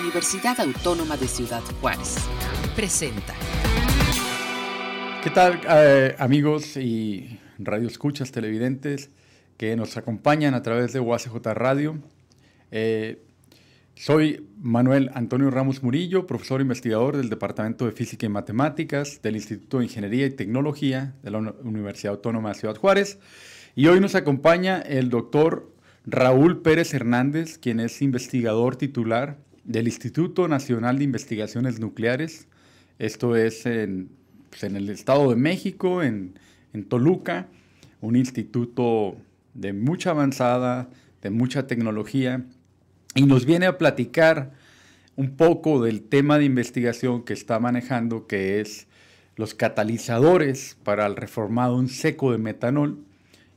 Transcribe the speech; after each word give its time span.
Universidad 0.00 0.58
Autónoma 0.60 1.16
de 1.16 1.28
Ciudad 1.28 1.62
Juárez. 1.80 2.16
Presenta. 2.74 3.34
¿Qué 5.22 5.30
tal 5.30 5.60
eh, 5.68 6.16
amigos 6.18 6.76
y 6.76 7.38
radio 7.58 7.86
escuchas 7.86 8.32
televidentes 8.32 9.10
que 9.56 9.76
nos 9.76 9.96
acompañan 9.96 10.54
a 10.54 10.62
través 10.62 10.92
de 10.92 11.00
UACJ 11.00 11.36
Radio? 11.54 11.98
Eh, 12.70 13.22
soy 13.94 14.48
Manuel 14.58 15.10
Antonio 15.14 15.50
Ramos 15.50 15.82
Murillo, 15.82 16.26
profesor 16.26 16.60
investigador 16.60 17.16
del 17.16 17.30
Departamento 17.30 17.86
de 17.86 17.92
Física 17.92 18.26
y 18.26 18.28
Matemáticas 18.28 19.22
del 19.22 19.36
Instituto 19.36 19.78
de 19.78 19.84
Ingeniería 19.84 20.26
y 20.26 20.30
Tecnología 20.30 21.14
de 21.22 21.30
la 21.30 21.38
Universidad 21.38 22.14
Autónoma 22.14 22.48
de 22.48 22.54
Ciudad 22.56 22.76
Juárez. 22.76 23.18
Y 23.76 23.86
hoy 23.86 24.00
nos 24.00 24.16
acompaña 24.16 24.80
el 24.80 25.08
doctor 25.08 25.72
Raúl 26.04 26.62
Pérez 26.62 26.92
Hernández, 26.94 27.58
quien 27.58 27.78
es 27.78 28.02
investigador 28.02 28.76
titular 28.76 29.38
del 29.64 29.86
Instituto 29.86 30.48
Nacional 30.48 30.98
de 30.98 31.04
Investigaciones 31.04 31.80
Nucleares. 31.80 32.46
Esto 32.98 33.36
es 33.36 33.66
en, 33.66 34.08
pues, 34.50 34.62
el 34.62 34.88
Estado 34.90 35.30
de 35.30 35.36
México, 35.36 36.02
en, 36.02 36.38
en 36.72 36.84
Toluca, 36.84 37.48
un 38.00 38.16
instituto 38.16 39.16
de 39.54 39.72
mucha 39.72 40.10
avanzada, 40.10 40.90
de 41.22 41.30
mucha 41.30 41.66
tecnología, 41.66 42.44
y 43.14 43.22
nos 43.22 43.46
viene 43.46 43.66
a 43.66 43.78
platicar 43.78 44.52
un 45.16 45.36
poco 45.36 45.82
del 45.82 46.02
tema 46.02 46.38
de 46.38 46.44
investigación 46.44 47.24
que 47.24 47.32
está 47.32 47.58
manejando, 47.60 48.26
que 48.26 48.60
es 48.60 48.86
los 49.36 49.54
catalizadores 49.54 50.76
para 50.82 51.06
el 51.06 51.16
reformado 51.16 51.80
en 51.80 51.88
seco 51.88 52.32
de 52.32 52.38
metanol 52.38 52.98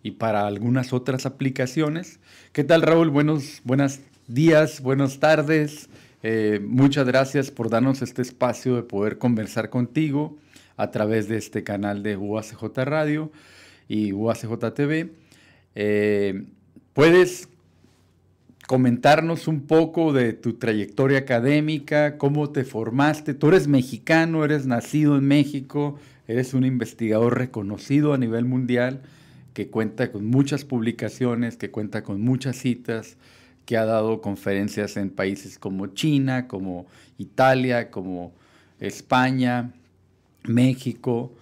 y 0.03 0.11
para 0.11 0.47
algunas 0.47 0.93
otras 0.93 1.25
aplicaciones. 1.25 2.19
¿Qué 2.51 2.63
tal 2.63 2.81
Raúl? 2.83 3.09
Buenos 3.09 3.61
buenos 3.63 3.99
días, 4.27 4.81
buenas 4.81 5.19
tardes. 5.19 5.89
Eh, 6.29 6.59
muchas 6.59 7.07
gracias 7.07 7.51
por 7.51 7.69
darnos 7.69 8.01
este 8.01 8.21
espacio 8.21 8.75
de 8.75 8.83
poder 8.83 9.17
conversar 9.17 9.69
contigo 9.69 10.35
a 10.75 10.91
través 10.91 11.29
de 11.29 11.37
este 11.37 11.63
canal 11.63 12.03
de 12.03 12.17
UACJ 12.17 12.63
Radio 12.83 13.31
y 13.87 14.11
UACJ 14.11 14.73
TV. 14.73 15.13
Eh, 15.73 16.43
¿Puedes 16.91 17.47
comentarnos 18.67 19.47
un 19.47 19.67
poco 19.67 20.11
de 20.11 20.33
tu 20.33 20.55
trayectoria 20.55 21.19
académica, 21.19 22.17
cómo 22.17 22.49
te 22.49 22.65
formaste? 22.65 23.33
Tú 23.33 23.47
eres 23.47 23.69
mexicano, 23.69 24.43
eres 24.43 24.65
nacido 24.65 25.17
en 25.17 25.25
México, 25.25 25.97
eres 26.27 26.53
un 26.53 26.65
investigador 26.65 27.37
reconocido 27.37 28.13
a 28.13 28.17
nivel 28.17 28.43
mundial 28.43 29.01
que 29.53 29.69
cuenta 29.69 30.11
con 30.11 30.25
muchas 30.25 30.65
publicaciones, 30.65 31.55
que 31.55 31.71
cuenta 31.71 32.03
con 32.03 32.19
muchas 32.19 32.57
citas, 32.57 33.15
que 33.67 33.75
ha 33.75 33.83
dado 33.83 34.21
conferencias 34.21 34.95
en 34.95 35.09
países 35.09 35.59
como 35.59 35.87
China, 35.87 36.47
como 36.47 36.87
Italia, 37.17 37.91
como 37.91 38.31
España, 38.79 39.73
México, 40.45 41.33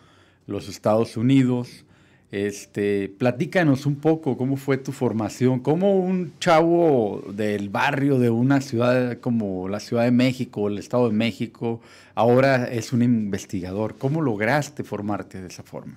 los 0.48 0.68
Estados 0.68 1.18
Unidos. 1.18 1.86
Este, 2.32 3.10
platícanos 3.20 3.86
un 3.86 3.98
poco 3.98 4.38
cómo 4.38 4.58
fue 4.58 4.78
tu 4.78 4.92
formación, 4.92 5.60
cómo 5.60 6.00
un 6.00 6.34
chavo 6.40 7.24
del 7.32 7.70
barrio 7.70 8.18
de 8.18 8.32
una 8.32 8.60
ciudad 8.60 9.20
como 9.20 9.70
la 9.70 9.80
Ciudad 9.80 10.04
de 10.04 10.12
México 10.12 10.68
el 10.68 10.80
Estado 10.80 11.08
de 11.08 11.14
México 11.14 11.80
ahora 12.16 12.66
es 12.66 12.92
un 12.92 13.04
investigador. 13.04 13.98
¿Cómo 14.00 14.22
lograste 14.22 14.84
formarte 14.84 15.40
de 15.40 15.48
esa 15.48 15.62
forma? 15.62 15.94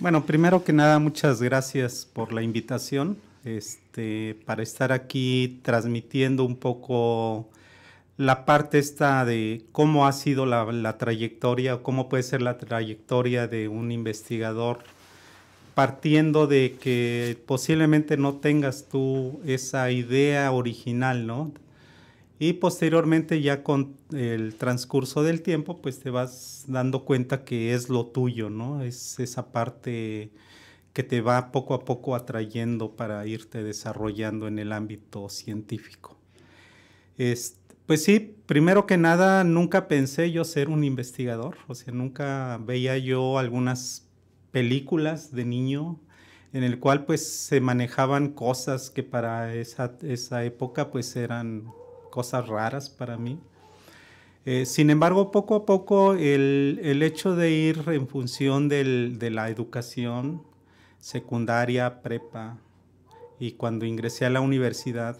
Bueno, 0.00 0.26
primero 0.26 0.64
que 0.64 0.72
nada, 0.72 0.98
muchas 0.98 1.40
gracias 1.40 2.08
por 2.12 2.32
la 2.32 2.42
invitación 2.42 3.29
este, 3.44 4.38
para 4.44 4.62
estar 4.62 4.92
aquí 4.92 5.60
transmitiendo 5.62 6.44
un 6.44 6.56
poco 6.56 7.48
la 8.16 8.44
parte 8.44 8.78
esta 8.78 9.24
de 9.24 9.64
cómo 9.72 10.06
ha 10.06 10.12
sido 10.12 10.44
la, 10.44 10.98
trayectoria 10.98 11.76
o 11.76 11.82
cómo 11.82 12.10
puede 12.10 12.22
ser 12.22 12.42
la 12.42 12.58
trayectoria 12.58 13.48
de 13.48 13.68
un 13.68 13.92
investigador 13.92 14.80
partiendo 15.74 16.46
de 16.46 16.76
que 16.78 17.38
posiblemente 17.46 18.18
no 18.18 18.34
tengas 18.34 18.88
tú 18.90 19.40
esa 19.46 19.90
idea 19.90 20.52
original, 20.52 21.26
¿no? 21.26 21.52
Y 22.38 22.54
posteriormente 22.54 23.40
ya 23.40 23.62
con 23.62 23.96
el 24.12 24.54
transcurso 24.54 25.22
del 25.22 25.40
tiempo, 25.40 25.80
pues 25.80 26.00
te 26.00 26.10
vas 26.10 26.64
dando 26.68 27.04
cuenta 27.06 27.44
que 27.44 27.72
es 27.72 27.88
lo 27.88 28.06
tuyo, 28.06 28.50
¿no? 28.50 28.82
Es 28.82 29.18
esa 29.18 29.52
parte 29.52 30.30
que 30.92 31.02
te 31.02 31.20
va 31.20 31.52
poco 31.52 31.74
a 31.74 31.84
poco 31.84 32.14
atrayendo 32.14 32.96
para 32.96 33.26
irte 33.26 33.62
desarrollando 33.62 34.48
en 34.48 34.58
el 34.58 34.72
ámbito 34.72 35.28
científico. 35.28 36.16
pues 37.86 38.04
sí, 38.04 38.36
primero 38.46 38.86
que 38.86 38.96
nada, 38.96 39.44
nunca 39.44 39.88
pensé 39.88 40.30
yo 40.32 40.44
ser 40.44 40.68
un 40.68 40.84
investigador, 40.84 41.56
o 41.68 41.74
sea, 41.74 41.92
nunca 41.92 42.58
veía 42.64 42.96
yo 42.98 43.38
algunas 43.38 44.08
películas 44.52 45.32
de 45.32 45.44
niño 45.44 46.00
en 46.52 46.64
el 46.64 46.78
cual 46.80 47.04
pues 47.04 47.26
se 47.28 47.60
manejaban 47.60 48.30
cosas 48.30 48.90
que 48.90 49.02
para 49.02 49.54
esa, 49.54 49.96
esa 50.02 50.44
época 50.44 50.90
pues 50.90 51.14
eran 51.16 51.64
cosas 52.10 52.48
raras 52.48 52.90
para 52.90 53.16
mí. 53.16 53.38
Eh, 54.46 54.64
sin 54.66 54.90
embargo, 54.90 55.30
poco 55.30 55.54
a 55.54 55.66
poco 55.66 56.14
el, 56.14 56.80
el 56.82 57.02
hecho 57.02 57.36
de 57.36 57.50
ir 57.50 57.84
en 57.88 58.08
función 58.08 58.68
del, 58.68 59.18
de 59.18 59.30
la 59.30 59.50
educación 59.50 60.42
secundaria, 61.00 62.02
prepa, 62.02 62.58
y 63.38 63.52
cuando 63.52 63.86
ingresé 63.86 64.26
a 64.26 64.30
la 64.30 64.40
universidad, 64.40 65.18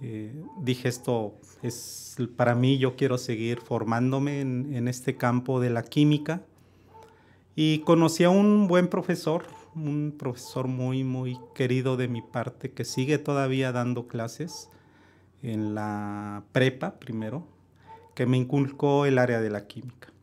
eh, 0.00 0.32
dije 0.58 0.88
esto 0.88 1.34
es 1.62 2.16
para 2.36 2.54
mí, 2.54 2.78
yo 2.78 2.94
quiero 2.96 3.18
seguir 3.18 3.60
formándome 3.60 4.40
en, 4.40 4.74
en, 4.74 4.86
este 4.86 5.16
campo 5.16 5.60
de 5.60 5.70
la 5.70 5.82
química. 5.82 6.42
Y 7.56 7.80
conocí 7.80 8.24
a 8.24 8.30
un 8.30 8.68
buen 8.68 8.88
profesor, 8.88 9.44
un 9.74 10.14
profesor 10.16 10.68
muy, 10.68 11.04
muy 11.04 11.38
querido 11.54 11.96
de 11.96 12.08
mi 12.08 12.22
parte, 12.22 12.70
que 12.70 12.84
sigue 12.84 13.18
todavía 13.18 13.72
dando 13.72 14.06
clases 14.06 14.70
en 15.42 15.74
la 15.74 16.42
prepa 16.52 16.98
primero, 16.98 17.46
que 18.14 18.26
me 18.26 18.36
inculcó 18.36 19.06
el 19.06 19.18
área 19.18 19.40
de 19.40 19.50
la 19.50 19.66
química. 19.66 20.13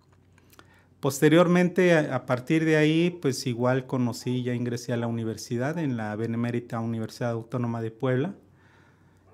Posteriormente, 1.02 1.98
a 1.98 2.28
partir 2.28 2.64
de 2.64 2.78
ahí, 2.78 3.10
pues 3.10 3.48
igual 3.48 3.88
conocí, 3.88 4.44
ya 4.44 4.54
ingresé 4.54 4.94
a 4.94 4.98
la 4.98 5.08
universidad, 5.08 5.80
en 5.80 5.98
la 5.98 6.16
Benemérita 6.16 6.80
Universidad 6.80 7.32
Autónoma 7.32 7.82
de 7.82 7.90
Puebla. 7.90 8.36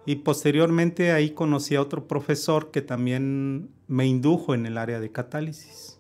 Y 0.06 0.16
posteriormente 0.16 1.12
ahí 1.12 1.32
conocí 1.32 1.76
a 1.76 1.82
otro 1.82 2.08
profesor 2.08 2.72
que 2.72 2.82
también 2.82 3.70
me 3.90 4.08
indujo 4.08 4.56
en 4.56 4.66
el 4.66 4.78
área 4.78 5.02
de 5.02 5.12
catálisis. 5.12 6.00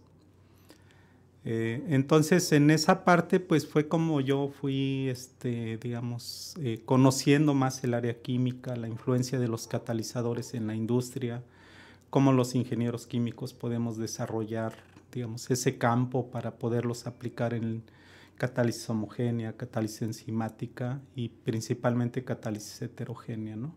Eh, 1.44 1.84
entonces, 1.90 2.54
en 2.54 2.72
esa 2.72 3.04
parte, 3.04 3.42
pues 3.42 3.68
fue 3.68 3.90
como 3.90 4.22
yo 4.22 4.50
fui, 4.62 5.10
este, 5.10 5.78
digamos, 5.78 6.56
eh, 6.62 6.82
conociendo 6.86 7.54
más 7.54 7.84
el 7.84 7.94
área 7.94 8.22
química, 8.22 8.78
la 8.78 8.88
influencia 8.88 9.38
de 9.38 9.50
los 9.50 9.68
catalizadores 9.68 10.54
en 10.54 10.68
la 10.68 10.76
industria, 10.76 11.44
cómo 12.10 12.32
los 12.32 12.56
ingenieros 12.56 13.06
químicos 13.06 13.54
podemos 13.54 13.98
desarrollar, 13.98 14.74
digamos, 15.12 15.50
ese 15.50 15.78
campo 15.78 16.30
para 16.30 16.58
poderlos 16.58 17.08
aplicar 17.08 17.54
en 17.54 17.84
catálisis 18.38 18.90
homogénea, 18.90 19.58
catálisis 19.58 20.04
enzimática 20.04 21.02
y 21.16 21.30
principalmente 21.30 22.24
catálisis 22.24 22.82
heterogénea, 22.82 23.56
¿no? 23.56 23.76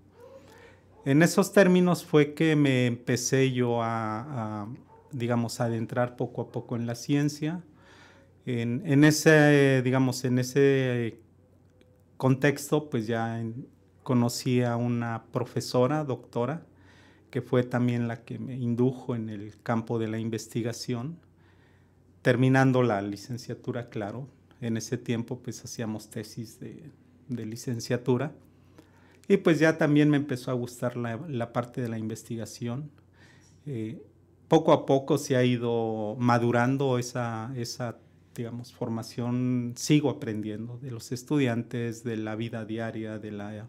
En 1.06 1.22
esos 1.22 1.52
términos 1.52 2.04
fue 2.04 2.34
que 2.34 2.56
me 2.56 2.86
empecé 2.86 3.52
yo 3.52 3.82
a 3.82 4.68
digamos, 5.12 5.60
adentrar 5.60 6.16
poco 6.16 6.42
a 6.42 6.52
poco 6.52 6.76
en 6.76 6.86
la 6.86 6.94
ciencia. 6.94 7.62
En, 8.47 9.04
ese, 9.04 9.82
digamos, 9.82 10.24
en 10.24 10.38
ese 10.38 11.20
contexto, 12.16 12.91
pues 12.91 13.06
ya 13.06 13.42
conocí 14.02 14.62
a 14.62 14.76
una 14.76 15.24
profesora, 15.30 16.04
doctora, 16.04 16.66
que 17.30 17.42
fue 17.42 17.62
también 17.62 18.09
la 18.09 18.24
que 18.24 18.38
me 18.38 18.56
indujo 18.56 19.15
en 19.15 19.28
el 19.28 19.54
campo 19.62 19.98
de 19.98 20.09
la 20.09 20.18
investigación, 20.18 21.18
terminando 22.22 22.82
la 22.82 23.00
licenciatura, 23.03 23.88
claro. 23.88 24.28
En 24.60 24.77
ese 24.77 24.98
tiempo, 24.98 25.38
pues 25.38 25.65
hacíamos 25.65 26.10
tesis 26.10 26.59
de, 26.60 26.91
licenciatura. 27.28 28.32
Y 29.28 29.38
pues 29.38 29.60
ya 29.60 29.78
también 29.78 30.10
me 30.10 30.16
empezó 30.16 30.50
a 30.50 30.54
gustar 30.54 30.97
la, 30.97 31.53
parte 31.53 31.80
de 31.80 31.88
la 31.88 31.98
investigación. 31.98 32.91
Eh, 33.65 34.03
poco 34.48 34.72
a 34.72 34.84
poco 34.84 35.16
se 35.16 35.36
ha 35.36 35.44
ido 35.44 36.16
madurando 36.18 36.98
esa, 36.98 37.53
esa, 37.56 37.98
digamos, 38.34 38.72
formación. 38.72 39.74
Sigo 39.77 40.10
aprendiendo 40.10 40.78
de 40.78 40.91
los 40.91 41.12
estudiantes, 41.12 42.03
de 42.03 42.16
la 42.16 42.34
vida 42.34 42.65
diaria, 42.65 43.21
de, 43.21 43.30
la, 43.30 43.68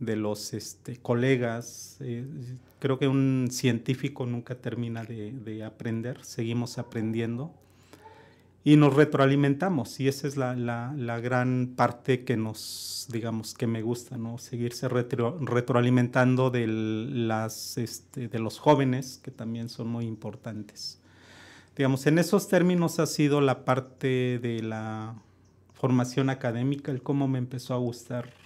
de 0.00 0.16
los 0.16 0.54
este, 0.54 0.96
colegas. 0.96 1.98
Eh, 2.00 2.24
creo 2.80 2.98
que 2.98 3.06
un 3.06 3.48
científico 3.52 4.26
nunca 4.26 4.56
termina 4.56 5.04
de, 5.04 5.32
de, 5.32 5.62
aprender, 5.62 6.24
seguimos 6.24 6.78
aprendiendo. 6.78 7.54
y 8.62 8.76
nos 8.76 8.94
retroalimentamos 8.94 10.00
y 10.00 10.08
esa 10.08 10.26
es 10.26 10.36
la, 10.36 10.54
la, 10.54 11.20
gran 11.20 11.74
parte 11.76 12.24
que 12.24 12.36
nos, 12.36 13.06
digamos, 13.10 13.54
que 13.54 13.66
me 13.66 13.80
gusta, 13.82 14.18
¿no? 14.18 14.36
Seguirse 14.38 14.86
retroalimentando 14.88 16.50
de, 16.50 16.66
las, 16.66 17.78
este, 17.78 18.28
de 18.28 18.38
los 18.38 18.58
jóvenes, 18.58 19.18
que 19.22 19.30
también 19.30 19.68
son 19.70 19.88
muy 19.88 20.06
importantes. 20.06 21.00
Digamos, 21.76 22.06
en 22.06 22.18
esos 22.18 22.48
términos 22.48 22.98
ha 22.98 23.06
sido 23.06 23.40
la 23.40 23.64
parte 23.64 24.38
de 24.38 24.62
la 24.62 25.14
formación 25.72 26.28
académica, 26.28 26.92
el 26.92 27.02
cómo 27.02 27.28
me 27.28 27.38
empezó 27.38 27.72
a 27.72 27.78
gustar 27.78 28.39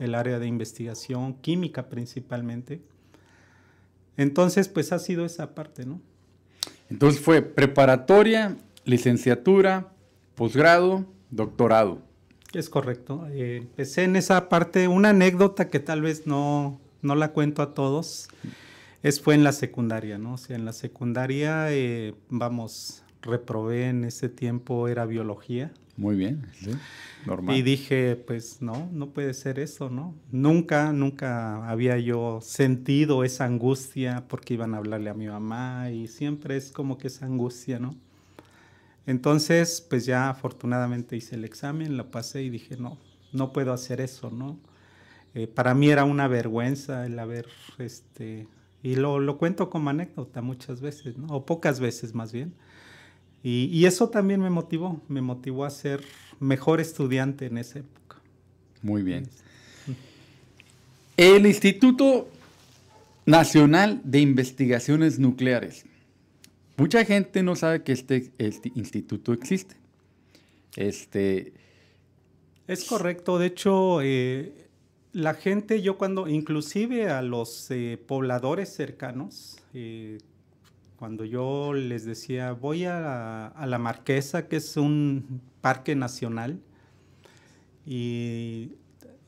el 0.00 0.14
área 0.14 0.38
de 0.38 0.46
investigación, 0.46 1.34
química 1.34 1.88
principalmente. 1.88 2.80
Entonces, 4.16 4.68
pues 4.68 4.92
ha 4.92 4.98
sido 4.98 5.24
esa 5.24 5.54
parte, 5.54 5.86
¿no? 5.86 6.00
Entonces 6.88 7.20
fue 7.20 7.42
preparatoria, 7.42 8.56
licenciatura, 8.84 9.92
posgrado, 10.34 11.06
doctorado. 11.30 12.02
Es 12.52 12.68
correcto. 12.68 13.28
Eh, 13.30 13.58
empecé 13.58 14.02
en 14.04 14.16
esa 14.16 14.48
parte, 14.48 14.88
una 14.88 15.10
anécdota 15.10 15.68
que 15.68 15.78
tal 15.78 16.02
vez 16.02 16.26
no, 16.26 16.80
no 17.00 17.14
la 17.14 17.32
cuento 17.32 17.62
a 17.62 17.74
todos, 17.74 18.28
es 19.02 19.20
fue 19.20 19.34
en 19.34 19.44
la 19.44 19.52
secundaria, 19.52 20.18
¿no? 20.18 20.34
O 20.34 20.38
sea, 20.38 20.56
en 20.56 20.64
la 20.64 20.72
secundaria, 20.72 21.72
eh, 21.72 22.14
vamos, 22.28 23.04
reprobé 23.22 23.88
en 23.88 24.04
ese 24.04 24.28
tiempo, 24.28 24.88
era 24.88 25.06
biología. 25.06 25.72
Muy 26.00 26.16
bien, 26.16 26.46
sí, 26.54 26.70
normal. 27.26 27.54
Y 27.54 27.60
dije, 27.60 28.16
pues 28.16 28.62
no, 28.62 28.88
no 28.90 29.10
puede 29.10 29.34
ser 29.34 29.58
eso, 29.58 29.90
¿no? 29.90 30.14
Nunca, 30.32 30.94
nunca 30.94 31.68
había 31.68 31.98
yo 31.98 32.40
sentido 32.40 33.22
esa 33.22 33.44
angustia 33.44 34.24
porque 34.26 34.54
iban 34.54 34.72
a 34.72 34.78
hablarle 34.78 35.10
a 35.10 35.14
mi 35.14 35.26
mamá 35.26 35.90
y 35.90 36.08
siempre 36.08 36.56
es 36.56 36.72
como 36.72 36.96
que 36.96 37.08
esa 37.08 37.26
angustia, 37.26 37.78
¿no? 37.78 37.94
Entonces, 39.04 39.86
pues 39.90 40.06
ya 40.06 40.30
afortunadamente 40.30 41.16
hice 41.16 41.34
el 41.34 41.44
examen, 41.44 41.98
lo 41.98 42.10
pasé 42.10 42.44
y 42.44 42.48
dije, 42.48 42.78
no, 42.78 42.96
no 43.34 43.52
puedo 43.52 43.74
hacer 43.74 44.00
eso, 44.00 44.30
¿no? 44.30 44.58
Eh, 45.34 45.48
para 45.48 45.74
mí 45.74 45.90
era 45.90 46.04
una 46.04 46.28
vergüenza 46.28 47.04
el 47.04 47.18
haber, 47.18 47.46
este, 47.76 48.48
y 48.82 48.96
lo, 48.96 49.20
lo 49.20 49.36
cuento 49.36 49.68
como 49.68 49.90
anécdota 49.90 50.40
muchas 50.40 50.80
veces, 50.80 51.18
¿no? 51.18 51.26
O 51.26 51.44
pocas 51.44 51.78
veces 51.78 52.14
más 52.14 52.32
bien 52.32 52.54
y, 53.42 53.84
eso 53.86 54.08
también 54.08 54.40
me 54.40 54.50
motivó, 54.50 55.00
me 55.08 55.22
motivó 55.22 55.64
a 55.64 55.70
ser 55.70 56.02
mejor 56.38 56.80
estudiante 56.80 57.46
en 57.46 57.58
esa 57.58 57.78
época. 57.78 58.16
Muy 58.82 59.02
bien. 59.02 59.28
El 61.16 61.46
Instituto 61.46 62.28
Nacional 63.26 64.00
de 64.04 64.20
Investigaciones 64.20 65.18
Nucleares. 65.18 65.84
Mucha 66.76 67.04
gente 67.04 67.42
no 67.42 67.56
sabe 67.56 67.82
que 67.82 67.92
este, 67.92 68.30
este 68.38 68.72
instituto 68.74 69.32
existe. 69.32 69.76
Este, 70.76 71.52
es 72.66 72.84
correcto. 72.84 73.38
De 73.38 73.46
hecho, 73.46 74.00
eh, 74.02 74.68
la 75.12 75.34
gente, 75.34 75.82
yo 75.82 75.98
cuando, 75.98 76.28
inclusive 76.28 77.10
a 77.10 77.20
los 77.20 77.70
eh, 77.70 77.98
pobladores 78.06 78.68
cercanos, 78.72 79.58
eh, 79.74 80.18
cuando 81.00 81.24
yo 81.24 81.72
les 81.72 82.04
decía, 82.04 82.52
voy 82.52 82.84
a, 82.84 83.54
la 83.66 83.78
Marquesa, 83.78 84.48
que 84.48 84.56
es 84.56 84.76
un 84.76 85.40
parque 85.62 85.96
nacional, 85.96 86.60
y, 87.86 88.72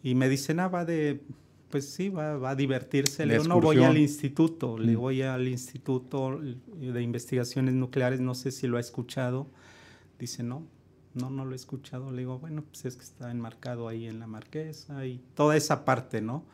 me 0.03 0.29
dicen, 0.29 0.61
ah, 0.61 0.69
va 0.69 0.85
de, 0.85 1.23
pues 1.71 1.89
sí, 1.89 2.11
va, 2.11 2.51
a 2.51 2.55
divertirse. 2.55 3.25
Le 3.25 3.39
digo, 3.39 3.49
no, 3.49 3.59
voy 3.59 3.83
al 3.83 3.97
instituto, 3.97 4.77
le 4.77 4.95
mm. 4.95 5.01
voy 5.01 5.23
al 5.23 5.49
Instituto 5.49 6.39
de 6.43 7.03
Investigaciones 7.03 7.73
Nucleares, 7.73 8.21
no 8.21 8.35
sé 8.35 8.51
si 8.51 8.67
lo 8.67 8.77
ha 8.77 8.81
escuchado. 8.81 9.47
Dice, 10.19 10.43
no, 10.43 10.67
no, 11.15 11.31
no 11.31 11.47
lo 11.47 11.53
he 11.53 11.57
escuchado. 11.57 12.11
Le 12.11 12.19
digo, 12.19 12.39
bueno, 12.39 12.65
pues 12.71 12.85
es 12.85 12.97
que 12.97 13.05
está 13.05 13.31
enmarcado 13.31 13.89
ahí 13.89 14.07
en 14.07 14.21
la 14.21 14.27
Marquesa 14.27 15.07
y 15.07 15.23
toda 15.35 15.57
esa 15.57 15.87
parte, 15.87 16.21
¿no? 16.21 16.45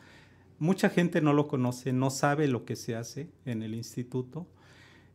Mucha 0.59 0.89
gente 0.89 1.19
no 1.19 1.33
lo 1.33 1.49
conoce, 1.49 1.91
no 1.91 2.09
sabe 2.09 2.47
lo 2.47 2.63
que 2.63 2.77
se 2.77 2.95
hace 2.95 3.29
en 3.43 3.63
el 3.63 3.75
instituto. 3.75 4.47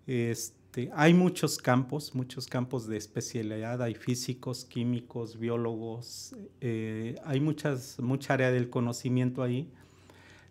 Este, 0.07 0.91
hay 0.95 1.15
muchos 1.15 1.59
campos, 1.59 2.15
muchos 2.15 2.47
campos 2.47 2.87
de 2.87 2.97
especialidad, 2.97 3.83
hay 3.83 3.95
físicos, 3.95 4.65
químicos, 4.65 5.39
biólogos, 5.39 6.35
eh, 6.61 7.17
hay 7.25 7.41
muchas, 7.41 7.99
mucha 8.01 8.35
área 8.35 8.51
del 8.51 8.71
conocimiento 8.71 9.43
ahí. 9.43 9.69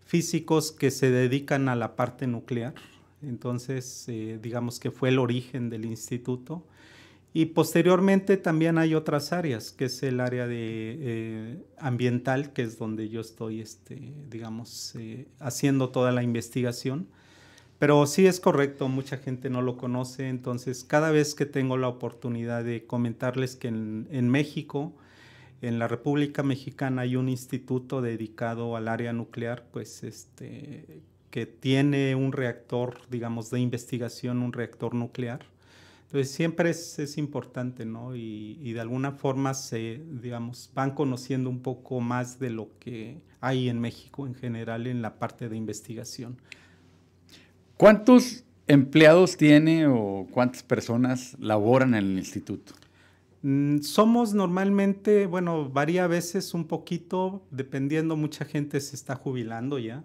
Físicos 0.06 0.72
que 0.72 0.92
se 0.92 1.12
dedican 1.12 1.70
a 1.70 1.76
la 1.76 1.96
parte 1.96 2.28
nuclear, 2.28 2.74
entonces 3.22 4.06
eh, 4.08 4.40
digamos 4.42 4.80
que 4.80 4.92
fue 4.92 5.10
el 5.10 5.20
origen 5.20 5.70
del 5.70 5.86
instituto. 5.86 6.66
Y 7.36 7.48
posteriormente 7.48 8.38
también 8.38 8.78
hay 8.78 8.94
otras 8.94 9.34
áreas, 9.34 9.72
que 9.72 9.86
es 9.86 10.04
el 10.04 10.20
área 10.20 10.46
de 10.46 10.98
eh, 11.00 11.64
ambiental, 11.80 12.54
que 12.54 12.62
es 12.62 12.78
donde 12.78 13.10
yo 13.10 13.22
estoy, 13.22 13.60
este, 13.60 14.14
digamos, 14.30 14.94
haciendo 15.40 15.90
toda 15.90 16.12
la 16.12 16.22
investigación 16.22 17.08
pero 17.84 18.06
sí 18.06 18.28
es 18.28 18.40
correcto, 18.40 18.88
mucha 18.88 19.18
gente 19.18 19.50
no 19.50 19.62
lo 19.62 19.76
conoce, 19.76 20.30
entonces 20.30 20.86
cada 20.86 21.12
vez 21.12 21.36
que 21.36 21.46
tengo 21.46 21.76
la 21.76 21.90
oportunidad 21.90 22.64
de 22.64 22.86
comentarles 22.86 23.58
que 23.58 23.68
en, 23.68 24.30
México, 24.30 24.94
en 25.62 25.80
la 25.80 25.90
República 25.90 26.44
Mexicana 26.44 27.02
hay 27.02 27.18
un 27.18 27.28
instituto 27.28 28.02
dedicado 28.02 28.78
al 28.78 28.88
área 28.88 29.12
nuclear, 29.12 29.66
pues 29.74 30.02
este, 30.06 31.02
que 31.30 31.46
tiene 31.46 32.16
un 32.16 32.32
reactor, 32.32 33.02
digamos, 33.10 33.50
de 33.50 33.60
investigación, 33.60 34.44
un 34.44 34.54
reactor 34.54 34.94
nuclear. 34.94 35.42
Entonces 36.06 36.32
siempre 36.32 36.70
es, 36.70 37.18
importante, 37.18 37.84
¿no? 37.84 38.16
Y, 38.16 38.60
y, 38.62 38.72
de 38.72 38.80
alguna 38.80 39.12
forma 39.12 39.54
se, 39.54 40.02
digamos, 40.22 40.72
van 40.74 40.92
conociendo 40.92 41.50
un 41.50 41.62
poco 41.62 42.00
más 42.00 42.40
de 42.40 42.50
lo 42.50 42.70
que 42.80 43.18
hay 43.42 43.68
en 43.68 43.82
México 43.82 44.26
en 44.26 44.36
general 44.36 44.88
en 44.88 45.02
la 45.02 45.20
parte 45.20 45.50
de 45.50 45.58
investigación. 45.58 46.38
¿Cuántos 47.78 48.44
empleados 48.68 49.38
tiene 49.38 49.88
o 49.88 50.28
cuántas 50.32 50.64
personas 50.64 51.36
laboran 51.40 51.96
en 51.96 52.04
el 52.06 52.18
instituto? 52.18 52.74
Mm, 53.42 53.80
somos 53.80 54.34
normalmente, 54.34 55.26
bueno, 55.26 55.70
varía 55.70 56.06
a 56.06 56.08
veces 56.08 56.54
un 56.54 56.66
poquito, 56.66 57.44
dependiendo, 57.52 58.16
mucha 58.16 58.46
gente 58.46 58.80
se 58.80 58.96
está 58.96 59.16
jubilando 59.16 59.80
ya, 59.80 60.04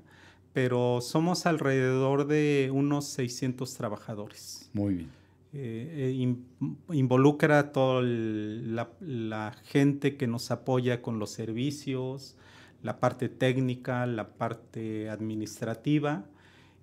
pero 0.53 1.01
somos 1.01 1.47
alrededor 1.47 2.27
de 2.27 2.71
unos 2.73 3.07
600 3.07 3.75
trabajadores. 3.75 4.71
Muy 4.73 4.95
bien. 4.95 5.11
Eh, 5.53 6.13
eh, 6.19 6.95
involucra 6.95 7.59
a 7.59 7.73
toda 7.73 8.03
la, 8.03 9.57
gente 9.65 10.17
que 10.17 10.27
nos 10.27 10.51
apoya 10.51 11.01
con 11.01 11.19
los 11.19 11.31
servicios, 11.31 12.37
la 12.83 12.99
parte 13.01 13.29
técnica, 13.29 14.05
la 14.07 14.31
parte 14.37 15.09
administrativa 15.09 16.27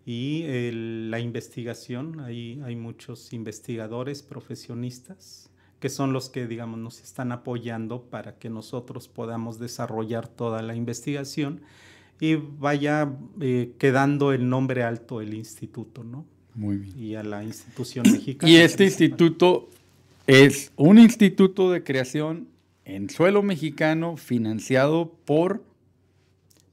y 0.06 0.44
la 1.10 1.20
investigación, 1.20 2.20
hay, 2.20 2.62
hay 2.64 2.76
muchos 2.76 3.34
investigadores 3.34 4.22
profesionistas 4.22 5.50
que 5.80 5.90
son 5.90 6.14
los 6.14 6.30
que, 6.30 6.48
digamos, 6.48 6.80
nos 6.80 7.02
están 7.02 7.32
apoyando 7.32 8.04
para 8.04 8.38
que 8.38 8.50
nosotros 8.50 9.08
podamos 9.08 9.60
desarrollar 9.60 10.28
toda 10.28 10.62
la 10.62 10.76
investigación 10.76 11.62
y 12.20 12.36
vaya 12.36 13.12
eh, 13.42 13.74
quedando 13.78 14.32
el 14.32 14.50
nombre 14.50 14.84
alto 14.84 15.22
el 15.22 15.34
instituto, 15.34 16.04
¿no? 16.04 16.26
Muy 16.54 16.78
bien. 16.78 16.98
Y 16.98 17.16
a 17.16 17.24
la 17.24 17.44
institución 17.44 18.06
mexicana. 18.10 18.52
Y 18.52 18.56
este 18.56 18.86
instituto 18.86 19.70
es 20.28 20.72
un 20.76 20.98
instituto 20.98 21.72
de 21.72 21.84
creación 21.84 22.48
en 22.86 23.10
suelo 23.10 23.44
mexicano 23.44 24.16
financiado 24.16 25.12
por 25.26 25.64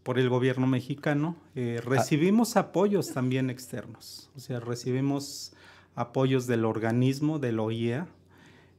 por 0.02 0.18
el 0.18 0.28
gobierno 0.28 0.66
mexicano. 0.66 1.36
Eh, 1.54 1.80
ah. 1.80 1.84
recibimos 1.88 2.56
apoyos 2.56 3.12
también 3.12 3.50
externos, 3.50 4.30
o 4.36 4.40
sea, 4.40 4.60
recibimos 4.60 5.52
apoyos 5.94 6.46
del 6.46 6.64
organismo, 6.64 7.38
del 7.38 7.60
OIEA, 7.60 8.06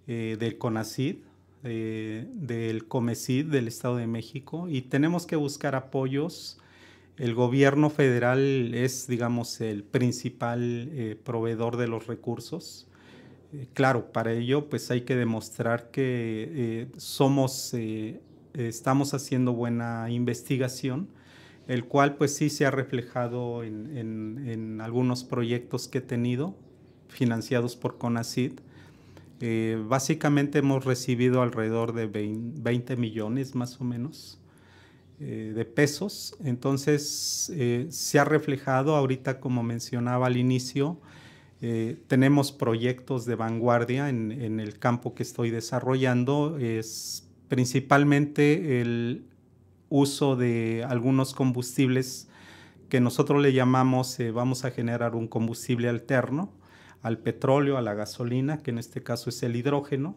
eh, 0.07 0.35
del 0.39 0.57
CONACID, 0.57 1.17
eh, 1.63 2.27
del 2.33 2.87
COMECID 2.87 3.45
del 3.45 3.67
Estado 3.67 3.97
de 3.97 4.07
México 4.07 4.67
y 4.67 4.81
tenemos 4.81 5.25
que 5.25 5.35
buscar 5.35 5.75
apoyos. 5.75 6.57
El 7.15 7.35
gobierno 7.35 7.89
federal 7.89 8.73
es, 8.73 9.07
digamos, 9.07 9.61
el 9.61 9.83
principal 9.83 10.89
proveedor 11.23 11.77
de 11.77 11.87
los 11.87 12.07
recursos. 12.07 12.87
claro, 13.73 14.11
para 14.11 14.33
ello, 14.33 14.67
pues 14.67 14.89
hay 14.89 15.01
que 15.01 15.15
demostrar 15.15 15.91
que 15.91 16.87
somos 16.97 17.75
estamos 18.53 19.13
haciendo 19.13 19.53
buena 19.53 20.09
investigación, 20.09 21.07
el 21.67 21.85
cual 21.85 22.15
pues 22.15 22.35
sí 22.35 22.49
se 22.49 22.65
ha 22.65 22.71
reflejado 22.71 23.63
en, 23.63 24.79
algunos 24.81 25.23
proyectos 25.23 25.87
que 25.87 25.99
he 25.99 26.01
tenido 26.01 26.55
financiados 27.07 27.75
por 27.75 27.97
CONACID. 27.97 28.53
Eh, 29.39 29.81
básicamente 29.87 30.59
hemos 30.59 30.85
recibido 30.85 31.41
alrededor 31.41 31.93
de 31.93 32.07
20 32.07 32.95
millones 32.97 33.55
más 33.55 33.79
o 33.79 33.83
menos 33.83 34.39
eh, 35.19 35.53
de 35.55 35.65
pesos. 35.65 36.35
Entonces 36.43 37.51
eh, 37.55 37.87
se 37.89 38.19
ha 38.19 38.25
reflejado 38.25 38.95
ahorita, 38.95 39.39
como 39.39 39.63
mencionaba 39.63 40.27
al 40.27 40.37
inicio, 40.37 40.99
tenemos 42.07 42.51
proyectos 42.51 43.25
de 43.25 43.35
vanguardia 43.35 44.09
en, 44.09 44.59
el 44.59 44.79
campo 44.79 45.15
que 45.15 45.23
estoy 45.23 45.49
desarrollando. 45.49 46.57
Es 46.59 47.25
principalmente 47.53 48.81
el 48.81 49.27
uso 49.87 50.35
de 50.35 50.83
algunos 50.89 51.35
combustibles 51.35 52.27
que 52.89 52.99
nosotros 52.99 53.43
le 53.43 53.53
llamamos, 53.53 54.19
eh, 54.19 54.31
vamos 54.31 54.65
a 54.65 54.71
generar 54.71 55.13
un 55.13 55.27
combustible 55.27 55.87
alterno 55.87 56.51
al 57.03 57.19
petróleo, 57.19 57.77
a 57.77 57.83
la 57.83 57.93
gasolina, 57.93 58.63
que 58.63 58.71
en 58.71 58.79
este 58.79 59.03
caso 59.03 59.29
es 59.29 59.43
el 59.43 59.55
hidrógeno. 59.55 60.15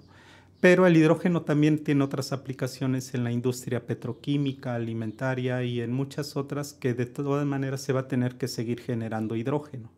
Pero 0.62 0.87
el 0.87 0.97
hidrógeno 0.97 1.43
también 1.43 1.85
tiene 1.85 2.05
otras 2.05 2.33
aplicaciones 2.33 3.12
en 3.12 3.23
la 3.23 3.33
industria 3.33 3.87
petroquímica, 3.87 4.75
alimentaria 4.75 5.62
y 5.62 5.83
en 5.83 5.93
muchas 5.93 6.38
otras 6.38 6.73
que 6.73 6.95
de 6.95 7.05
todas 7.05 7.45
maneras 7.45 7.83
se 7.83 7.93
va 7.93 8.00
a 8.00 8.09
tener 8.09 8.38
que 8.38 8.49
seguir 8.49 8.81
generando 8.81 9.37
hidrógeno 9.37 9.90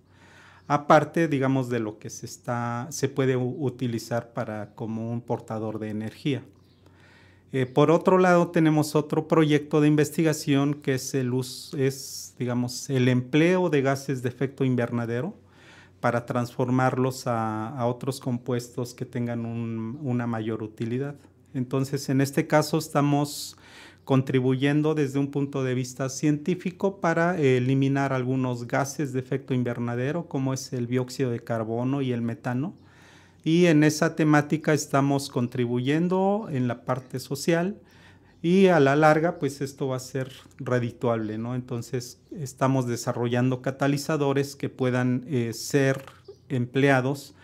aparte, 0.68 1.28
digamos, 1.28 1.71
de 1.71 1.80
lo 1.80 1.99
que 1.99 2.11
se, 2.11 2.26
está, 2.26 2.87
se 2.90 3.09
puede 3.09 3.37
utilizar 3.37 4.33
para, 4.35 4.75
como 4.75 5.11
un 5.11 5.23
portador 5.23 5.78
de 5.78 5.88
energía. 5.88 6.42
Eh, 7.52 7.64
por 7.64 7.90
otro 7.90 8.19
lado, 8.19 8.49
tenemos 8.49 8.95
otro 8.95 9.26
proyecto 9.26 9.81
de 9.81 9.88
investigación 9.88 10.75
que 10.75 10.95
es 10.95 11.14
el, 11.14 11.33
es, 11.78 12.35
digamos, 12.38 12.90
el 12.90 13.09
empleo 13.09 13.71
de 13.71 13.81
gases 13.81 14.23
de 14.23 14.28
efecto 14.28 14.64
invernadero 14.64 15.35
para 16.00 16.26
transformarlos 16.26 17.26
a, 17.26 17.85
otros 17.87 18.21
compuestos 18.21 18.95
que 18.95 19.05
tengan 19.05 19.47
una 19.47 20.26
mayor 20.26 20.62
utilidad. 20.62 21.17
Entonces, 21.55 22.09
en 22.09 22.21
este 22.21 22.47
caso 22.47 22.78
estamos 22.78 23.57
contribuyendo 24.05 24.95
desde 24.95 25.19
un 25.19 25.31
punto 25.31 25.64
de 25.64 25.75
vista 25.75 26.09
científico 26.09 27.00
para 27.00 27.38
eliminar 27.38 28.12
algunos 28.12 28.67
gases 28.67 29.12
de 29.12 29.21
efecto 29.21 29.55
invernadero, 29.55 30.28
como 30.28 30.55
es 30.55 30.73
el 30.73 30.87
dióxido 30.87 31.31
de 31.31 31.40
carbono 31.40 32.00
y 32.00 32.12
el 32.12 32.23
metano. 32.23 32.75
Y 33.49 33.64
en 33.64 33.83
esa 33.83 34.14
temática 34.14 34.75
estamos 34.75 35.31
contribuyendo 35.31 36.49
en 36.50 36.69
la 36.69 36.85
parte 36.85 37.19
social 37.19 37.81
y 38.43 38.67
a 38.67 38.78
la 38.78 38.95
larga, 38.95 39.38
pues 39.38 39.62
esto 39.62 39.88
va 39.88 39.97
a 39.97 40.00
ser 40.00 40.31
redituable, 40.59 41.38
¿no? 41.38 41.55
Entonces, 41.55 42.21
estamos 42.31 42.87
desarrollando 42.87 43.62
catalizadores 43.62 44.55
que 44.55 44.69
puedan 44.69 45.25
eh, 45.28 45.55
ser 45.55 46.05
empleados 46.50 47.35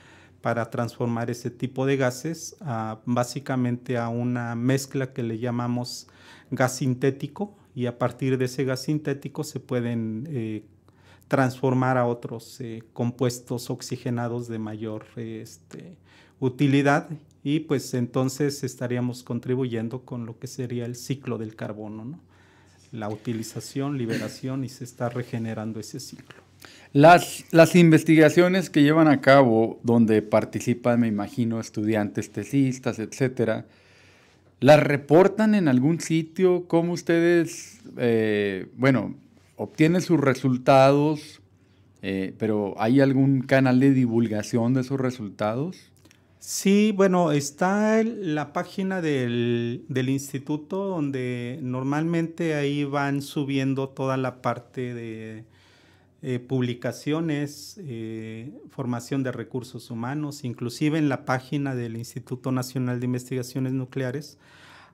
para 0.42 0.68
transformar 0.68 1.30
ese 1.30 1.48
tipo 1.48 1.86
de 1.86 1.96
gases 1.96 2.56
básicamente 3.06 3.96
a 3.96 4.10
una 4.10 4.54
mezcla 4.56 5.14
que 5.14 5.22
le 5.22 5.38
llamamos 5.38 6.08
gas 6.50 6.76
sintético 6.76 7.56
y 7.74 7.86
a 7.86 7.96
partir 7.96 8.36
de 8.36 8.44
ese 8.44 8.64
gas 8.64 8.82
sintético 8.82 9.42
se 9.42 9.58
pueden 9.58 10.28
eh, 10.28 10.66
transformar 11.28 11.98
a 11.98 12.06
otros 12.06 12.60
eh, 12.60 12.82
compuestos 12.92 13.70
oxigenados 13.70 14.48
de 14.48 14.58
mayor 14.58 15.06
este, 15.16 15.96
utilidad 16.40 17.08
y 17.42 17.60
pues 17.60 17.94
entonces 17.94 18.64
estaríamos 18.64 19.22
contribuyendo 19.22 20.02
con 20.02 20.26
lo 20.26 20.38
que 20.38 20.46
sería 20.46 20.86
el 20.86 20.96
ciclo 20.96 21.38
del 21.38 21.56
carbono, 21.56 22.18
la 22.92 23.08
utilización, 23.08 23.98
liberación 23.98 24.64
y 24.64 24.68
se 24.68 24.84
está 24.84 25.08
regenerando 25.08 25.80
ese 25.80 26.00
ciclo. 26.00 26.42
Las, 26.92 27.74
investigaciones 27.74 28.70
que 28.70 28.82
llevan 28.82 29.08
a 29.08 29.20
cabo, 29.20 29.80
donde 29.82 30.22
participan, 30.22 31.00
me 31.00 31.08
imagino, 31.08 31.60
estudiantes 31.60 32.30
tesistas, 32.30 32.98
etcétera, 32.98 33.66
¿Las 34.60 34.82
reportan 34.82 35.54
en 35.54 35.68
algún 35.68 36.00
sitio? 36.00 36.66
¿Cómo 36.68 36.94
ustedes, 36.94 37.80
eh, 37.98 38.68
bueno, 38.76 39.14
obtienen 39.56 40.02
sus 40.02 40.20
resultados? 40.20 41.40
Eh, 42.02 42.34
pero 42.38 42.74
¿hay 42.78 43.00
algún 43.00 43.42
canal 43.42 43.80
de 43.80 43.92
divulgación 43.92 44.74
de 44.74 44.82
esos 44.82 45.00
resultados? 45.00 45.90
Sí, 46.38 46.92
bueno, 46.94 47.32
está 47.32 48.02
la 48.02 48.52
página 48.52 49.00
del, 49.00 49.86
instituto 49.88 50.84
donde 50.84 51.58
normalmente 51.62 52.54
ahí 52.54 52.84
van 52.84 53.22
subiendo 53.22 53.88
toda 53.88 54.18
la 54.18 54.42
parte 54.42 54.92
de 54.92 55.44
eh, 56.20 56.38
publicaciones, 56.40 57.80
formación 58.68 59.22
de 59.22 59.32
recursos 59.32 59.90
humanos, 59.90 60.44
inclusive 60.44 60.98
en 60.98 61.08
la 61.08 61.24
página 61.24 61.74
del 61.74 61.96
Instituto 61.96 62.52
Nacional 62.52 63.00
de 63.00 63.06
Investigaciones 63.06 63.72
Nucleares 63.72 64.36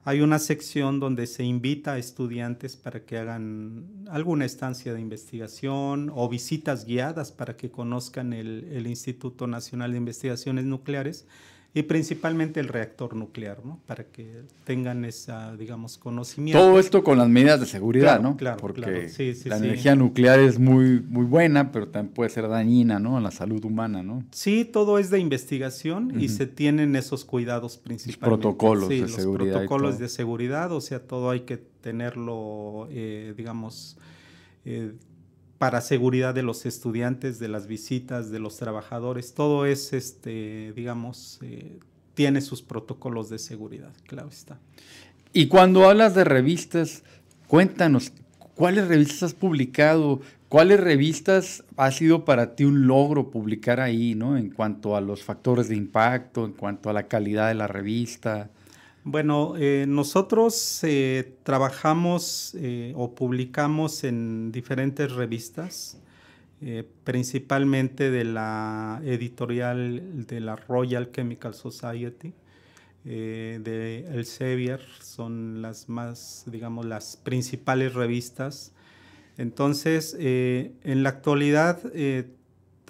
hay 0.05 0.23
una 0.23 0.39
sección 0.39 0.99
donde 0.99 1.27
se 1.27 1.45
invita 1.45 1.93
a 1.93 1.99
estudiantes 1.99 2.77
para 2.77 3.05
que 3.05 3.19
hagan 3.19 3.85
alguna 4.09 4.47
estancia 4.47 4.95
de 4.95 5.01
investigación 5.01 6.11
o 6.15 6.29
visitas 6.29 6.87
guiadas 6.87 7.33
para 7.33 7.57
que 7.57 7.71
conozcan 7.71 8.33
el, 8.33 8.65
el 8.73 8.87
Instituto 8.87 9.47
Nacional 9.47 9.93
de 9.93 9.99
Investigaciones 9.99 10.65
Nucleares 10.65 11.27
y 11.73 11.83
principalmente 11.83 12.59
el 12.59 12.67
reactor 12.67 13.15
nuclear, 13.15 13.65
¿no? 13.65 13.79
Para 13.87 14.03
que 14.05 14.43
tengan 14.65 15.05
esa, 15.05 15.57
digamos, 15.57 15.99
conocimiento. 15.99 16.59
Todo 16.59 16.81
esto 16.81 17.05
con 17.05 17.17
las 17.17 17.29
medidas 17.29 17.61
de 17.61 17.67
seguridad, 17.67 18.21
¿no? 18.21 18.37
Claro, 18.37 18.57
Porque 18.57 18.81
la 18.81 19.57
energía 19.57 19.95
nuclear 19.95 20.41
es 20.41 20.59
muy, 20.59 21.01
muy 21.01 21.25
buena, 21.25 21.71
pero 21.71 21.87
también 21.87 22.13
puede 22.13 22.31
ser 22.31 22.49
dañina, 22.49 22.99
¿no? 22.99 23.17
A 23.17 23.21
la 23.21 23.31
salud 23.31 23.65
humana, 23.65 24.03
¿no? 24.03 24.25
Sí, 24.33 24.65
todo 24.65 24.99
es 24.99 25.11
de 25.11 25.21
investigación 25.21 26.21
y 26.21 26.29
se 26.29 26.47
tienen 26.47 26.97
esos 26.97 27.25
cuidados 27.25 27.77
principalmente. 27.77 28.47
Los 28.47 28.55
protocolos 28.57 28.89
de 28.89 29.09
seguridad. 29.09 29.53
Los 29.53 29.59
protocolos 29.59 29.99
de 30.01 30.09
seguridad, 30.09 30.73
o 30.73 30.81
sea, 30.81 30.99
todo 31.01 31.31
hay 31.31 31.41
que 31.41 31.57
tenerlo, 31.57 32.89
eh, 32.91 33.33
digamos, 33.37 33.97
eh, 34.65 34.93
para 35.61 35.83
seguridad 35.83 36.33
de 36.33 36.43
los 36.43 36.65
estudiantes, 36.65 37.39
de 37.39 37.49
las 37.49 37.67
visitas, 37.67 38.31
de 38.31 38.39
los 38.39 38.57
trabajadores, 38.57 39.35
todo 39.35 39.67
es, 39.67 39.93
este, 39.93 40.73
digamos, 40.75 41.39
eh, 41.43 41.79
tiene 42.15 42.41
sus 42.41 42.63
protocolos 42.63 43.29
de 43.29 43.39
seguridad, 43.39 43.93
claro 44.07 44.31
está. 44.31 44.59
Y 45.35 45.49
cuando 45.49 45.87
hablas 45.87 46.15
de 46.15 46.25
revistas, 46.25 47.03
cuéntanos, 47.47 48.11
¿cuáles 48.55 48.89
revistas 48.89 49.23
has 49.23 49.35
publicado? 49.35 50.23
¿Cuáles 50.49 50.81
revistas 50.81 51.63
ha 51.77 51.91
sido 51.91 52.25
para 52.25 52.57
ti 52.57 52.65
un 52.65 52.87
logro 52.87 53.31
publicar 53.31 53.81
ahí, 53.81 54.15
¿no? 54.15 54.39
En 54.39 54.49
cuanto 54.49 54.97
a 54.97 55.03
los 55.03 55.25
factores 55.25 55.69
de 55.69 55.77
impacto, 55.77 56.47
en 56.47 56.53
cuanto 56.53 56.89
a 56.89 56.95
la 56.95 57.07
calidad 57.07 57.49
de 57.49 57.55
la 57.55 57.67
revista. 57.67 58.49
Bueno, 59.05 59.55
eh, 59.57 59.87
nosotros 59.89 60.81
eh, 60.85 61.39
trabajamos 61.43 62.55
eh, 62.59 62.93
o 62.95 63.15
publicamos 63.15 64.05
en 64.05 64.53
diferentes 64.53 65.13
revistas, 65.13 65.99
principalmente 67.05 68.11
de 68.11 68.25
la 68.25 69.01
editorial 69.03 70.27
de 70.27 70.41
la 70.41 70.57
Royal 70.57 71.11
Chemical 71.11 71.55
Society, 71.55 72.35
de 73.03 74.05
Elsevier, 74.13 74.83
son 75.01 75.63
las 75.63 75.89
más, 75.89 76.45
digamos, 76.49 76.85
las 76.85 77.17
principales 77.17 77.95
revistas. 77.95 78.75
Entonces, 79.39 80.15
en 80.21 81.03
la 81.03 81.09
actualidad 81.09 81.81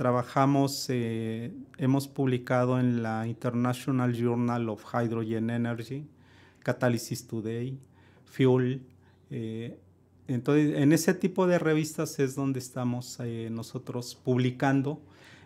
trabajamos, 0.01 0.87
eh, 0.89 1.53
hemos 1.77 2.09
publicado 2.09 2.81
en 2.81 3.03
la 3.03 3.27
International 3.27 4.15
Journal 4.15 4.71
of 4.71 4.83
Hydrogen 4.95 5.51
Energy, 5.51 6.07
Catalysis 6.61 7.27
Today, 7.27 7.79
Fuel. 8.25 8.81
Eh, 9.29 9.79
entonces, 10.27 10.79
en 10.79 10.95
ese 10.95 11.13
tipo 11.13 11.47
de 11.47 11.59
revistas 11.59 12.19
es 12.19 12.35
donde 12.35 12.61
estamos 12.61 13.19
eh, 13.21 13.51
nosotros 13.53 14.15
publicando. 14.15 15.03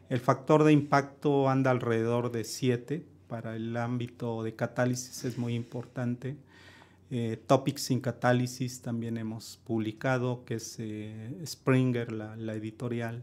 El 0.08 0.20
factor 0.20 0.62
de 0.62 0.70
impacto 0.70 1.48
anda 1.48 1.72
alrededor 1.72 2.30
de 2.30 2.44
7 2.44 3.04
para 3.26 3.56
el 3.56 3.76
ámbito 3.76 4.44
de 4.44 4.54
catálisis, 4.54 5.24
es 5.24 5.36
muy 5.36 5.56
importante. 5.56 6.36
Topics 7.46 7.90
in 7.90 8.00
Catálisis 8.00 8.82
también 8.82 9.18
hemos 9.18 9.60
publicado, 9.64 10.44
que 10.44 10.54
es 10.54 10.78
Springer, 11.44 12.12
la 12.12 12.54
editorial. 12.54 13.22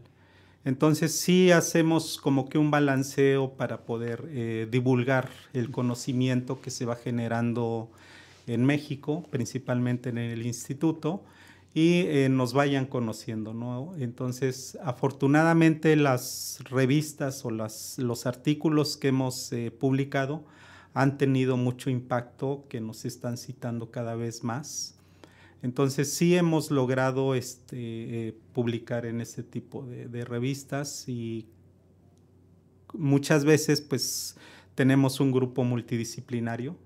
Entonces 0.64 1.12
sí 1.12 1.50
hacemos 1.50 2.18
como 2.18 2.48
que 2.48 2.58
un 2.58 2.70
balanceo 2.70 3.54
para 3.54 3.84
poder 3.84 4.28
eh, 4.28 4.68
divulgar 4.70 5.28
el 5.52 5.70
conocimiento 5.70 6.60
que 6.60 6.70
se 6.70 6.84
va 6.84 6.94
generando 6.94 7.90
en 8.46 8.64
México, 8.64 9.24
principalmente 9.30 10.10
en 10.10 10.18
el 10.18 10.46
instituto, 10.46 11.22
y 11.74 12.02
eh, 12.02 12.28
nos 12.28 12.52
vayan 12.52 12.86
conociendo, 12.86 13.54
¿no? 13.54 13.94
Entonces, 13.98 14.78
afortunadamente 14.84 15.96
las 15.96 16.58
revistas 16.68 17.44
o 17.44 17.50
las, 17.50 17.98
los 17.98 18.26
artículos 18.26 18.96
que 18.96 19.08
hemos 19.08 19.52
eh, 19.52 19.70
publicado 19.70 20.44
han 20.94 21.16
tenido 21.16 21.56
mucho 21.56 21.88
impacto, 21.88 22.66
que 22.68 22.80
nos 22.80 23.04
están 23.06 23.38
citando 23.38 23.90
cada 23.90 24.14
vez 24.14 24.44
más. 24.44 24.94
Entonces 25.62 26.12
sí 26.12 26.34
hemos 26.34 26.70
logrado 26.72 27.36
este, 27.36 27.76
eh, 28.28 28.34
publicar 28.52 29.06
en 29.06 29.20
ese 29.20 29.44
tipo 29.44 29.84
de, 29.86 30.24
revistas 30.24 31.08
y 31.08 31.46
muchas 32.92 33.44
veces 33.44 33.80
pues 33.80 34.36
tenemos 34.74 35.20
un 35.20 35.30
grupo 35.30 35.62
multidisciplinario, 35.62 36.76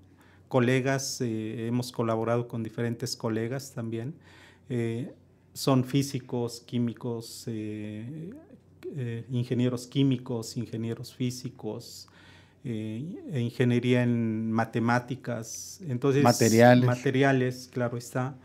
colegas, 0.47 1.21
eh, 1.21 1.67
hemos 1.67 1.91
colaborado 1.91 2.47
con 2.47 2.63
diferentes 2.63 3.15
colegas 3.15 3.73
también, 3.73 4.13
eh, 4.69 5.11
son 5.53 5.83
físicos, 5.83 6.61
químicos, 6.61 7.45
eh, 7.47 8.31
ingenieros 9.31 9.87
químicos, 9.87 10.55
ingenieros 10.55 11.13
físicos, 11.13 12.07
e 12.63 13.39
ingeniería 13.39 14.03
en 14.03 14.51
matemáticas, 14.51 15.79
entonces 15.87 16.21
materiales, 16.21 16.85
materiales 16.85 17.69
claro 17.71 17.97
está. 17.97 18.35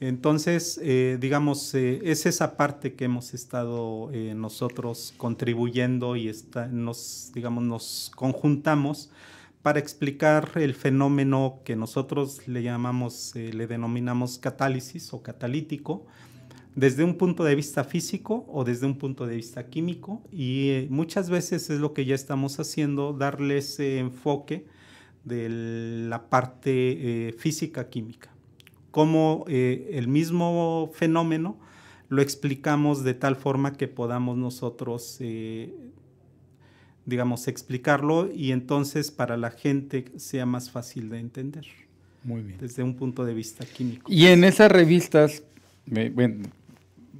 Entonces, 0.00 0.80
digamos, 1.20 1.74
es 1.74 2.24
esa 2.24 2.56
parte 2.56 2.94
que 2.94 3.04
hemos 3.04 3.34
estado 3.34 4.10
nosotros 4.34 5.12
contribuyendo 5.18 6.16
y 6.16 6.32
nos, 6.70 7.30
digamos, 7.34 7.64
nos 7.64 8.10
conjuntamos 8.16 9.10
para 9.62 9.78
explicar 9.78 10.52
el 10.54 10.74
fenómeno 10.74 11.60
que 11.64 11.76
nosotros 11.76 12.48
le 12.48 12.62
llamamos, 12.62 13.36
eh, 13.36 13.52
le 13.52 13.66
denominamos 13.66 14.38
catálisis 14.38 15.12
o 15.12 15.22
catalítico, 15.22 16.06
desde 16.74 17.04
un 17.04 17.16
punto 17.16 17.44
de 17.44 17.54
vista 17.54 17.84
físico 17.84 18.46
o 18.48 18.64
desde 18.64 18.86
un 18.86 18.96
punto 18.96 19.26
de 19.26 19.36
vista 19.36 19.66
químico. 19.66 20.22
Y 20.32 20.70
eh, 20.70 20.86
muchas 20.88 21.28
veces 21.28 21.68
es 21.68 21.78
lo 21.80 21.92
que 21.92 22.06
ya 22.06 22.14
estamos 22.14 22.58
haciendo, 22.58 23.12
darle 23.12 23.58
ese 23.58 23.98
enfoque 23.98 24.66
de 25.24 25.48
la 26.08 26.30
parte 26.30 27.28
eh, 27.28 27.32
química, 28.90 29.44
como 29.44 29.44
el 29.48 30.08
mismo 30.08 30.90
fenómeno 30.92 31.56
lo 32.08 32.22
explicamos 32.22 33.04
de 33.04 33.14
tal 33.14 33.36
forma 33.36 33.72
que 33.72 33.88
podamos 33.88 34.36
nosotros 34.36 35.20
digamos, 37.10 37.48
explicarlo 37.48 38.30
y 38.32 38.52
entonces 38.52 39.10
para 39.10 39.36
la 39.36 39.50
gente 39.50 40.06
sea 40.16 40.46
más 40.46 40.70
fácil 40.70 41.10
de 41.10 41.18
entender. 41.18 41.66
Muy 42.22 42.42
bien. 42.42 42.58
Desde 42.58 42.82
un 42.82 42.94
punto 42.94 43.24
de 43.24 43.34
vista 43.34 43.64
químico. 43.66 44.10
Y 44.10 44.26
en 44.26 44.44
esas 44.44 44.70
revistas, 44.70 45.42
bueno, 45.86 46.48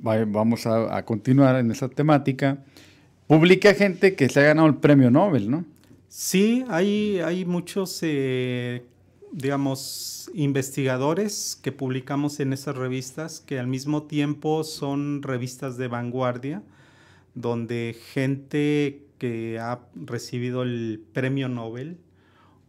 vamos 0.02 0.66
a, 0.66 1.04
continuar 1.04 1.56
en 1.56 1.70
esa 1.70 1.88
temática, 1.88 2.62
publica 3.26 3.74
gente 3.74 4.14
que 4.14 4.28
se 4.28 4.40
ha 4.40 4.44
ganado 4.44 4.68
el 4.68 4.76
premio 4.76 5.10
Nobel, 5.10 5.50
¿no? 5.50 5.64
Sí, 6.08 6.64
hay, 6.68 7.20
hay 7.20 7.44
muchos, 7.44 8.00
eh, 8.02 8.82
digamos, 9.32 10.30
investigadores 10.34 11.58
que 11.62 11.72
publicamos 11.72 12.40
en 12.40 12.52
esas 12.52 12.76
revistas 12.76 13.40
que 13.40 13.58
al 13.58 13.66
mismo 13.66 14.04
tiempo 14.04 14.64
son 14.64 15.22
revistas 15.22 15.76
de 15.76 15.88
vanguardia, 15.88 16.62
donde 17.34 17.96
gente 18.12 19.04
que 19.18 19.58
ha 19.58 19.80
recibido 19.94 20.62
el 20.62 21.02
premio 21.12 21.48
Nobel 21.48 21.98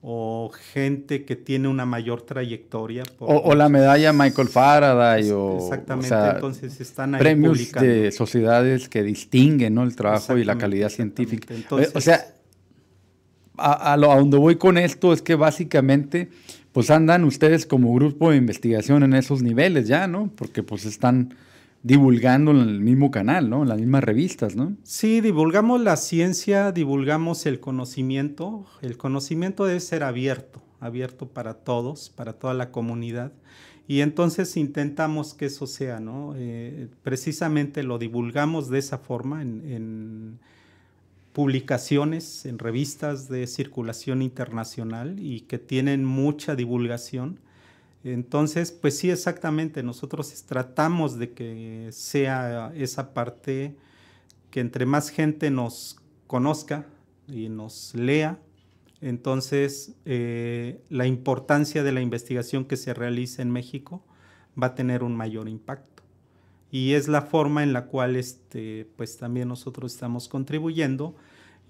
o 0.03 0.51
gente 0.73 1.25
que 1.25 1.35
tiene 1.35 1.67
una 1.67 1.85
mayor 1.85 2.23
trayectoria. 2.23 3.03
o, 3.19 3.53
la 3.53 3.69
medalla 3.69 4.11
Michael 4.11 4.47
Faraday 4.47 5.29
o... 5.31 5.57
Exactamente, 5.57 6.15
entonces 6.15 6.81
están 6.81 7.13
ahí 7.13 7.21
Premios 7.21 7.71
de 7.71 8.11
sociedades 8.11 8.89
que 8.89 9.03
distinguen 9.03 9.77
el 9.77 9.95
trabajo 9.95 10.37
y 10.37 10.43
la 10.43 10.57
calidad 10.57 10.89
científica. 10.89 11.53
o 11.69 12.01
sea, 12.01 12.25
a, 13.61 13.93
a, 13.93 13.97
lo, 13.97 14.07
donde 14.07 14.37
voy 14.37 14.55
con 14.57 14.77
esto 14.77 15.13
es 15.13 15.21
que 15.21 15.35
básicamente 15.35 16.29
pues 16.71 16.89
andan 16.89 17.23
ustedes 17.23 17.65
como 17.65 17.93
grupo 17.93 18.31
de 18.31 18.37
investigación 18.37 19.03
en 19.03 19.13
esos 19.13 19.41
niveles 19.41 19.87
ya, 19.87 20.07
¿no? 20.07 20.31
Porque 20.35 20.63
pues 20.63 20.85
están 20.85 21.35
divulgando 21.83 22.51
en 22.51 22.59
el 22.59 22.79
mismo 22.79 23.11
canal, 23.11 23.49
¿no? 23.49 23.63
En 23.63 23.69
las 23.69 23.79
mismas 23.79 24.03
revistas, 24.03 24.55
¿no? 24.55 24.75
Sí, 24.83 25.19
divulgamos 25.19 25.81
la 25.81 25.97
ciencia, 25.97 26.71
divulgamos 26.71 27.45
el 27.45 27.59
conocimiento. 27.59 28.65
El 28.81 28.97
conocimiento 28.97 29.65
debe 29.65 29.79
ser 29.79 30.03
abierto, 30.03 30.61
abierto 30.79 31.27
para 31.27 31.55
todos, 31.55 32.09
para 32.09 32.33
toda 32.33 32.53
la 32.53 32.71
comunidad. 32.71 33.33
Y 33.87 34.01
entonces 34.01 34.55
intentamos 34.55 35.33
que 35.33 35.47
eso 35.47 35.67
sea, 35.67 35.99
¿no? 35.99 36.33
Eh, 36.37 36.87
precisamente 37.03 37.83
lo 37.83 37.97
divulgamos 37.97 38.69
de 38.69 38.79
esa 38.79 38.99
forma 38.99 39.41
en 39.41 40.39
publicaciones, 41.33 42.45
en 42.45 42.59
revistas 42.59 43.29
de 43.29 43.47
circulación 43.47 44.21
internacional 44.21 45.19
y 45.19 45.41
que 45.41 45.57
tienen 45.57 46.05
mucha 46.05 46.55
divulgación 46.55 47.39
entonces, 48.03 48.71
pues 48.71 48.97
sí, 48.97 49.11
exactamente, 49.11 49.83
nosotros 49.83 50.43
tratamos 50.47 51.19
de 51.19 51.33
que 51.33 51.89
sea 51.91 52.71
esa 52.75 53.13
parte 53.13 53.75
que 54.49 54.59
entre 54.59 54.85
más 54.85 55.09
gente 55.09 55.51
nos 55.51 55.97
conozca 56.25 56.87
y 57.27 57.47
nos 57.49 57.93
lea, 57.93 58.39
entonces 59.01 59.95
eh, 60.05 60.81
la 60.89 61.05
importancia 61.05 61.83
de 61.83 61.91
la 61.91 62.01
investigación 62.01 62.65
que 62.65 62.77
se 62.77 62.93
realiza 62.93 63.41
en 63.41 63.51
México 63.51 64.03
va 64.61 64.67
a 64.67 64.75
tener 64.75 65.03
un 65.03 65.15
mayor 65.15 65.47
impacto. 65.47 66.03
Y 66.71 66.93
es 66.93 67.07
la 67.07 67.21
forma 67.21 67.63
en 67.63 67.73
la 67.73 67.85
cual 67.85 68.15
este, 68.15 68.87
pues 68.95 69.17
también 69.17 69.47
nosotros 69.47 69.93
estamos 69.93 70.27
contribuyendo 70.27 71.15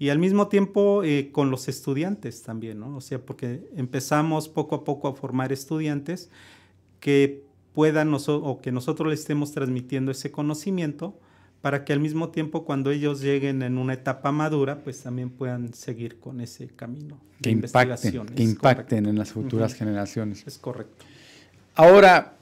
y 0.02 0.10
al 0.10 0.18
mismo 0.18 0.48
tiempo 0.48 1.04
eh, 1.04 1.30
con 1.30 1.52
los 1.52 1.68
estudiantes 1.68 2.42
también, 2.42 2.80
¿no? 2.80 2.96
O 2.96 3.00
sea, 3.00 3.20
porque 3.20 3.60
empezamos 3.76 4.48
poco 4.48 4.74
a 4.74 4.82
poco 4.82 5.06
a 5.06 5.14
formar 5.14 5.52
estudiantes 5.52 6.28
que 6.98 7.44
puedan 7.72 8.12
o 8.12 8.60
que 8.60 8.72
nosotros 8.72 9.08
les 9.08 9.20
estemos 9.20 9.52
transmitiendo 9.52 10.10
ese 10.10 10.32
conocimiento 10.32 11.16
para 11.60 11.84
que 11.84 11.92
al 11.92 12.00
mismo 12.00 12.30
tiempo 12.30 12.64
cuando 12.64 12.90
ellos 12.90 13.20
lleguen 13.20 13.62
en 13.62 13.78
una 13.78 13.92
etapa 13.92 14.32
madura, 14.32 14.82
pues 14.82 15.00
también 15.00 15.30
puedan 15.30 15.72
seguir 15.72 16.18
con 16.18 16.40
ese 16.40 16.66
camino 16.66 17.20
que 17.40 17.50
de 17.50 17.60
impacten, 17.60 18.26
Que 18.26 18.42
impacten 18.42 19.06
en 19.06 19.16
las 19.16 19.30
futuras 19.30 19.72
generaciones. 19.72 20.44
Es 20.44 20.58
correcto. 20.58 21.04
Ahora, 21.76 22.34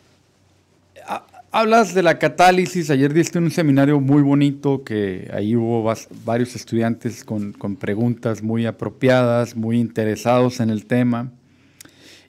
Hablas 1.53 1.95
de 1.95 2.05
la 2.05 2.21
catálisis, 2.21 2.91
ayer 2.91 3.13
diste 3.13 3.41
un 3.41 3.51
seminario 3.51 3.99
muy 3.99 4.23
bonito 4.23 4.85
que 4.85 5.29
ahí 5.35 5.57
hubo 5.57 5.93
varios 6.25 6.55
estudiantes 6.55 7.25
con, 7.25 7.55
preguntas 7.75 8.41
muy 8.41 8.67
apropiadas, 8.67 9.57
muy 9.57 9.81
interesados 9.81 10.61
en 10.61 10.71
el 10.71 10.87
tema. 10.87 11.33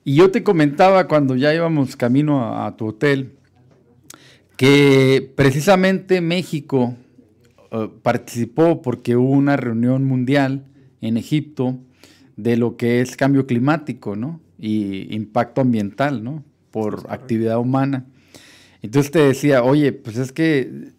Y 0.04 0.16
yo 0.16 0.32
te 0.32 0.42
comentaba 0.42 1.08
cuando 1.08 1.36
ya 1.36 1.54
íbamos 1.54 1.96
camino 1.96 2.66
a, 2.66 2.76
tu 2.78 2.88
hotel 2.88 3.34
que 4.58 5.32
precisamente 5.36 6.20
México 6.20 6.96
eh, 7.70 7.90
participó 8.02 8.82
porque 8.82 9.18
hubo 9.18 9.34
una 9.34 9.56
reunión 9.56 10.04
mundial 10.04 10.66
en 11.00 11.18
Egipto 11.18 11.78
de 12.38 12.58
lo 12.58 12.76
que 12.76 13.02
es 13.02 13.16
cambio 13.16 13.46
climático, 13.46 14.16
¿no? 14.16 14.42
Y 14.58 15.14
impacto 15.14 15.62
ambiental, 15.62 16.24
¿no? 16.24 16.44
Por 16.72 17.06
actividad 17.10 17.60
humana. 17.60 18.08
Entonces 18.82 19.12
te 19.12 19.20
decía, 19.20 19.64
oye, 19.64 19.92
pues 19.94 20.18
es 20.18 20.32
que 20.32 20.92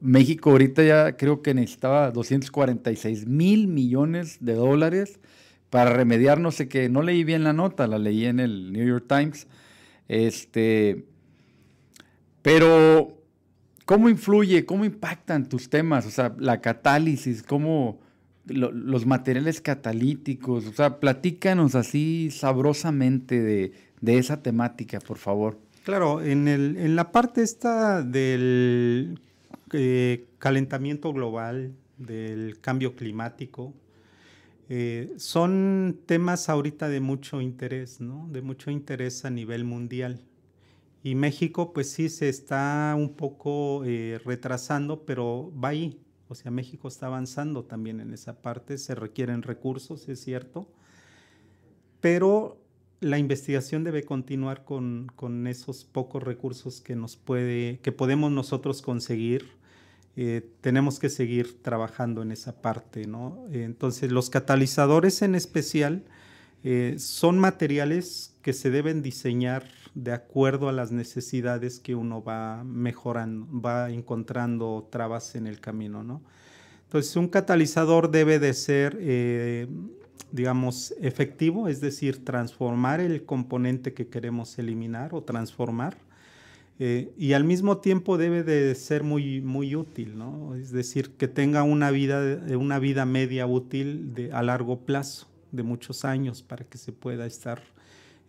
México 0.00 0.50
ahorita 0.50 0.82
ya 0.84 1.16
creo 1.16 1.42
que 1.42 1.54
necesitaba 1.54 2.10
246 2.10 3.26
mil 3.26 3.68
millones 3.68 4.38
de 4.40 4.54
dólares 4.54 5.18
para 5.70 5.92
remediar 5.92 6.38
no 6.38 6.52
sé 6.52 6.68
qué. 6.68 6.88
No 6.88 7.02
leí 7.02 7.24
bien 7.24 7.42
la 7.42 7.52
nota, 7.52 7.86
la 7.86 7.98
leí 7.98 8.26
en 8.26 8.38
el 8.38 8.72
New 8.72 8.86
York 8.86 9.06
Times. 9.08 9.48
Este, 10.06 11.06
pero, 12.42 13.18
¿cómo 13.86 14.08
influye, 14.08 14.66
cómo 14.66 14.84
impactan 14.84 15.48
tus 15.48 15.70
temas? 15.70 16.06
O 16.06 16.10
sea, 16.10 16.36
la 16.38 16.60
catálisis, 16.60 17.42
cómo 17.42 17.98
los 18.46 19.06
materiales 19.06 19.62
catalíticos. 19.62 20.66
O 20.66 20.72
sea, 20.74 21.00
platícanos 21.00 21.74
así 21.74 22.30
sabrosamente 22.30 23.40
de, 23.40 23.72
de 24.02 24.18
esa 24.18 24.42
temática, 24.42 25.00
por 25.00 25.16
favor. 25.16 25.63
Claro, 25.84 26.22
en, 26.22 26.48
el, 26.48 26.78
en 26.78 26.96
la 26.96 27.12
parte 27.12 27.42
esta 27.42 28.00
del 28.00 29.20
eh, 29.74 30.26
calentamiento 30.38 31.12
global, 31.12 31.74
del 31.98 32.58
cambio 32.62 32.96
climático, 32.96 33.74
eh, 34.70 35.12
son 35.18 36.00
temas 36.06 36.48
ahorita 36.48 36.88
de 36.88 37.00
mucho 37.00 37.42
interés, 37.42 38.00
¿no? 38.00 38.26
De 38.32 38.40
mucho 38.40 38.70
interés 38.70 39.26
a 39.26 39.30
nivel 39.30 39.64
mundial. 39.64 40.22
Y 41.02 41.16
México, 41.16 41.74
pues 41.74 41.90
sí, 41.90 42.08
se 42.08 42.30
está 42.30 42.94
un 42.96 43.12
poco 43.12 43.84
eh, 43.84 44.18
retrasando, 44.24 45.04
pero 45.04 45.52
va 45.62 45.68
ahí. 45.68 46.00
O 46.28 46.34
sea, 46.34 46.50
México 46.50 46.88
está 46.88 47.08
avanzando 47.08 47.62
también 47.64 48.00
en 48.00 48.14
esa 48.14 48.40
parte, 48.40 48.78
se 48.78 48.94
requieren 48.94 49.42
recursos, 49.42 50.08
es 50.08 50.18
cierto, 50.18 50.66
pero 52.00 52.63
la 53.04 53.18
investigación 53.18 53.84
debe 53.84 54.04
continuar 54.04 54.64
con, 54.64 55.46
esos 55.46 55.84
pocos 55.84 56.22
recursos 56.22 56.80
que 56.80 56.96
nos 56.96 57.16
puede, 57.16 57.78
que 57.82 57.92
podemos 57.92 58.32
nosotros 58.32 58.80
conseguir. 58.80 59.50
Eh, 60.16 60.48
tenemos 60.60 60.98
que 60.98 61.10
seguir 61.10 61.60
trabajando 61.60 62.22
en 62.22 62.32
esa 62.32 62.62
parte, 62.62 63.06
¿no? 63.06 63.44
Entonces, 63.52 64.10
los 64.10 64.30
catalizadores 64.30 65.20
en 65.22 65.34
especial 65.34 66.04
eh, 66.62 66.94
son 66.98 67.38
materiales 67.38 68.34
que 68.40 68.54
se 68.54 68.70
deben 68.70 69.02
diseñar 69.02 69.68
de 69.94 70.12
acuerdo 70.12 70.68
a 70.68 70.72
las 70.72 70.90
necesidades 70.90 71.80
que 71.80 71.94
uno 71.94 72.22
va 72.22 72.64
mejorando, 72.64 73.60
va 73.60 73.90
encontrando 73.90 74.88
trabas 74.90 75.34
en 75.34 75.46
el 75.46 75.60
camino, 75.60 76.02
¿no? 76.02 76.22
Entonces, 76.84 77.16
un 77.16 77.28
catalizador 77.28 78.10
debe 78.10 78.38
de 78.38 78.54
ser 78.54 78.96
eh, 79.00 79.66
digamos, 80.32 80.94
efectivo, 81.00 81.68
es 81.68 81.80
decir, 81.80 82.24
transformar 82.24 83.00
el 83.00 83.24
componente 83.24 83.94
que 83.94 84.08
queremos 84.08 84.58
eliminar 84.58 85.14
o 85.14 85.22
transformar. 85.22 85.96
Eh, 86.80 87.12
y 87.16 87.34
al 87.34 87.44
mismo 87.44 87.78
tiempo 87.78 88.18
debe 88.18 88.42
de 88.42 88.74
ser 88.74 89.04
muy, 89.04 89.40
muy 89.40 89.76
útil, 89.76 90.18
¿no? 90.18 90.56
Es 90.56 90.72
decir, 90.72 91.10
que 91.12 91.28
tenga 91.28 91.62
una 91.62 91.92
vida, 91.92 92.42
una 92.56 92.80
vida 92.80 93.04
media 93.04 93.46
útil 93.46 94.30
a 94.32 94.42
largo 94.42 94.80
plazo, 94.80 95.28
de 95.52 95.62
muchos 95.62 96.04
años, 96.04 96.42
para 96.42 96.64
que 96.64 96.78
se 96.78 96.90
pueda 96.90 97.26
estar 97.26 97.62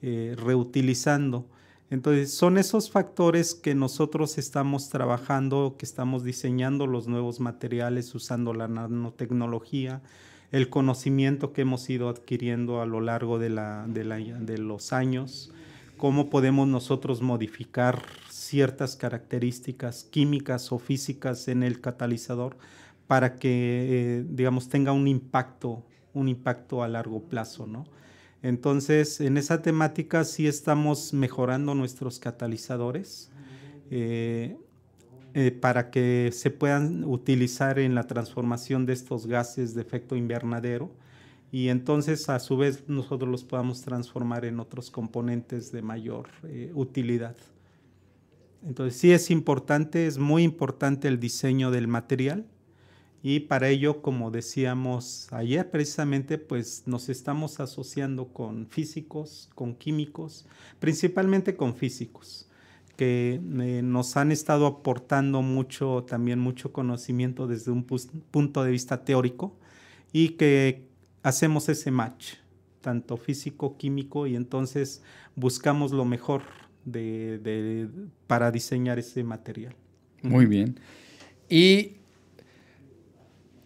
eh, 0.04 0.36
reutilizando. 0.38 1.48
Entonces, 1.90 2.34
son 2.34 2.58
esos 2.58 2.92
factores 2.92 3.56
que 3.56 3.74
nosotros 3.74 4.38
estamos 4.38 4.90
trabajando, 4.90 5.76
que 5.78 5.86
estamos 5.86 6.24
diseñando 6.24 6.86
los 6.86 7.08
nuevos 7.08 7.40
materiales 7.40 8.14
usando 8.14 8.54
la 8.54 8.68
nanotecnología, 8.68 10.02
el 10.52 10.70
conocimiento 10.70 11.54
que 11.54 11.62
hemos 11.62 11.90
ido 11.90 12.10
adquiriendo 12.10 12.82
a 12.82 12.86
lo 12.86 13.02
largo 13.02 13.40
de, 13.40 13.50
la, 13.50 13.86
de, 13.88 14.58
los 14.58 14.94
años, 14.94 15.52
cómo 15.98 16.30
podemos 16.30 16.68
nosotros 16.68 17.22
modificar 17.22 18.04
ciertas 18.30 18.96
características 18.96 20.04
químicas 20.04 20.72
o 20.72 20.80
físicas 20.80 21.48
en 21.48 21.64
el 21.64 21.82
catalizador 21.82 22.58
para 23.08 23.36
que, 23.36 24.20
eh, 24.20 24.26
digamos, 24.28 24.70
tenga 24.70 24.92
un 24.92 25.08
impacto, 25.08 25.84
un 26.14 26.28
impacto 26.28 26.84
a 26.84 26.88
largo 26.88 27.22
plazo, 27.24 27.68
¿no? 27.68 27.86
Entonces, 28.42 29.22
en 29.22 29.38
esa 29.38 29.62
temática 29.64 30.24
sí 30.24 30.48
estamos 30.48 31.14
mejorando 31.14 31.74
nuestros 31.74 32.20
catalizadores 32.20 33.32
eh, 33.90 34.58
eh, 35.38 35.52
para 35.52 35.92
que 35.92 36.30
se 36.32 36.50
puedan 36.50 37.04
utilizar 37.04 37.78
en 37.78 37.94
la 37.94 38.08
transformación 38.08 38.86
de 38.86 38.94
estos 38.94 39.28
gases 39.28 39.76
de 39.76 39.82
efecto 39.82 40.16
invernadero 40.16 40.90
y 41.52 41.68
entonces 41.68 42.30
a 42.30 42.40
su 42.40 42.56
vez 42.56 42.86
nosotros 42.88 43.30
los 43.30 43.44
podamos 43.44 43.82
transformar 43.82 44.46
en 44.46 44.62
otros 44.62 44.90
componentes 44.90 45.74
de 45.74 45.82
mayor 45.82 46.30
utilidad. 46.74 47.36
Entonces 48.66 48.98
sí 48.98 49.12
es 49.12 49.30
importante, 49.30 50.08
es 50.08 50.18
muy 50.18 50.44
importante 50.44 51.10
el 51.10 51.20
diseño 51.20 51.70
del 51.70 51.90
material 51.90 52.46
y 53.22 53.42
para 53.42 53.68
ello, 53.68 54.02
como 54.02 54.32
decíamos 54.32 55.28
ayer 55.34 55.70
precisamente, 55.70 56.38
pues 56.38 56.84
nos 56.86 57.10
estamos 57.10 57.60
asociando 57.60 58.30
con 58.30 58.68
físicos, 58.68 59.50
con 59.54 59.76
químicos, 59.76 60.48
principalmente 60.80 61.58
con 61.58 61.76
físicos 61.76 62.45
que 62.96 63.42
eh, 63.60 63.82
nos 63.84 64.18
han 64.18 64.32
estado 64.32 64.66
aportando 64.68 65.42
mucho, 65.42 66.06
también 66.08 66.40
mucho 66.40 66.72
conocimiento 66.72 67.48
desde 67.48 67.72
un 67.72 67.84
punto 67.84 68.64
de 68.64 68.72
vista 68.72 69.04
teórico 69.04 69.56
y 70.12 70.30
que 70.30 70.88
hacemos 71.24 71.70
ese 71.70 71.92
match, 71.92 72.36
tanto 72.82 73.18
físico, 73.18 73.78
químico, 73.78 74.28
y 74.28 74.36
entonces 74.36 75.02
buscamos 75.36 75.92
lo 75.92 76.06
mejor 76.06 76.44
de, 76.86 77.90
para 78.28 78.52
diseñar 78.52 79.00
ese 79.00 79.24
material. 79.24 79.76
Muy 80.22 80.46
bien. 80.46 80.80
Y 81.50 81.94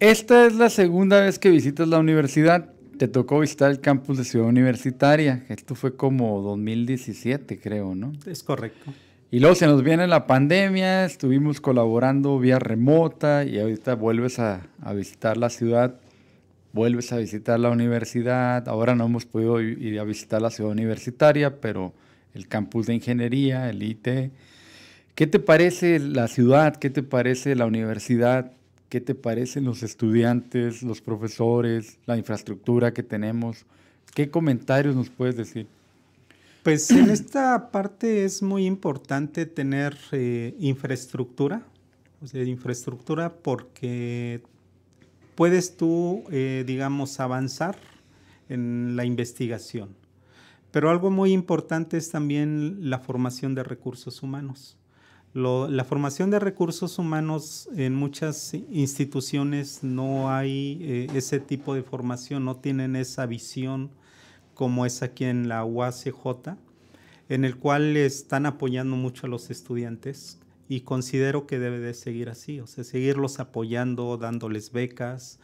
esta 0.00 0.46
es 0.46 0.54
la 0.54 0.70
segunda 0.70 1.20
vez 1.20 1.38
que 1.38 1.50
visitas 1.50 1.86
la 1.88 1.98
universidad. 1.98 2.72
Te 2.98 3.08
tocó 3.08 3.40
visitar 3.40 3.70
el 3.70 3.80
campus 3.80 4.18
de 4.18 4.24
Ciudad 4.24 4.48
Universitaria. 4.48 5.44
Esto 5.48 5.74
fue 5.74 5.96
como 5.96 6.40
2017, 6.42 7.60
creo, 7.60 7.94
¿no? 7.94 8.12
Es 8.26 8.42
correcto. 8.42 8.92
Y 9.32 9.38
luego 9.38 9.54
se 9.54 9.66
nos 9.66 9.84
viene 9.84 10.08
la 10.08 10.26
pandemia, 10.26 11.04
estuvimos 11.04 11.60
colaborando 11.60 12.40
vía 12.40 12.58
remota 12.58 13.44
y 13.44 13.60
ahorita 13.60 13.94
vuelves 13.94 14.40
a, 14.40 14.66
visitar 14.92 15.36
la 15.36 15.50
ciudad, 15.50 16.00
vuelves 16.72 17.12
a 17.12 17.18
visitar 17.18 17.60
la 17.60 17.70
universidad. 17.70 18.68
Ahora 18.68 18.96
no 18.96 19.04
hemos 19.04 19.26
podido 19.26 19.60
ir 19.60 20.00
a 20.00 20.04
visitar 20.04 20.42
la 20.42 20.50
ciudad 20.50 20.72
universitaria, 20.72 21.60
pero 21.60 21.92
el 22.34 22.48
campus 22.48 22.86
de 22.86 22.94
ingeniería, 22.94 23.70
el 23.70 23.84
IT. 23.84 24.32
¿Qué 25.14 25.28
te 25.28 25.38
parece 25.38 26.00
la 26.00 26.26
ciudad? 26.26 26.74
¿Qué 26.74 26.90
te 26.90 27.04
parece 27.04 27.54
la 27.54 27.66
universidad? 27.66 28.50
¿Qué 28.88 29.00
te 29.00 29.14
parecen 29.14 29.62
los 29.64 29.84
estudiantes, 29.84 30.82
los 30.82 31.00
profesores, 31.00 32.00
la 32.04 32.16
infraestructura 32.16 32.92
que 32.92 33.04
tenemos? 33.04 33.64
¿Qué 34.12 34.28
comentarios 34.28 34.96
nos 34.96 35.08
puedes 35.08 35.36
decir? 35.36 35.68
Pues 36.62 36.90
en 36.90 37.08
esta 37.08 37.70
parte 37.70 38.26
es 38.26 38.42
muy 38.42 38.66
importante 38.66 39.46
tener 39.46 39.96
eh, 40.12 40.54
infraestructura, 40.58 41.62
o 42.20 42.26
sea, 42.26 42.44
infraestructura 42.44 43.32
porque 43.32 44.42
puedes 45.36 45.78
tú, 45.78 46.22
eh, 46.30 46.64
digamos, 46.66 47.18
avanzar 47.18 47.78
en 48.50 48.94
la 48.94 49.06
investigación. 49.06 49.96
Pero 50.70 50.90
algo 50.90 51.10
muy 51.10 51.32
importante 51.32 51.96
es 51.96 52.10
también 52.10 52.90
la 52.90 52.98
formación 52.98 53.54
de 53.54 53.62
recursos 53.62 54.22
humanos. 54.22 54.76
la 55.32 55.84
formación 55.84 56.30
de 56.30 56.40
recursos 56.40 56.98
humanos 56.98 57.68
en 57.74 57.94
muchas 57.94 58.52
instituciones 58.70 59.82
no 59.82 60.30
hay 60.30 60.78
eh, 60.82 61.06
ese 61.14 61.40
tipo 61.40 61.74
de 61.74 61.82
formación, 61.82 62.44
no 62.44 62.56
tienen 62.56 62.96
esa 62.96 63.24
visión 63.24 63.90
como 64.60 64.84
es 64.84 65.02
aquí 65.02 65.24
en 65.24 65.48
la 65.48 65.64
UACJ, 65.64 66.58
en 67.30 67.46
el 67.46 67.56
cual 67.56 67.96
están 67.96 68.44
apoyando 68.44 68.94
mucho 68.94 69.26
a 69.26 69.30
los 69.30 69.48
estudiantes 69.48 70.38
y 70.68 70.82
considero 70.82 71.46
que 71.46 71.58
debe 71.58 71.78
de 71.78 71.94
seguir 71.94 72.28
así, 72.28 72.60
o 72.60 72.66
sea, 72.66 72.84
seguirlos 72.84 73.40
apoyando, 73.40 74.18
dándoles 74.18 74.70
becas, 74.70 75.40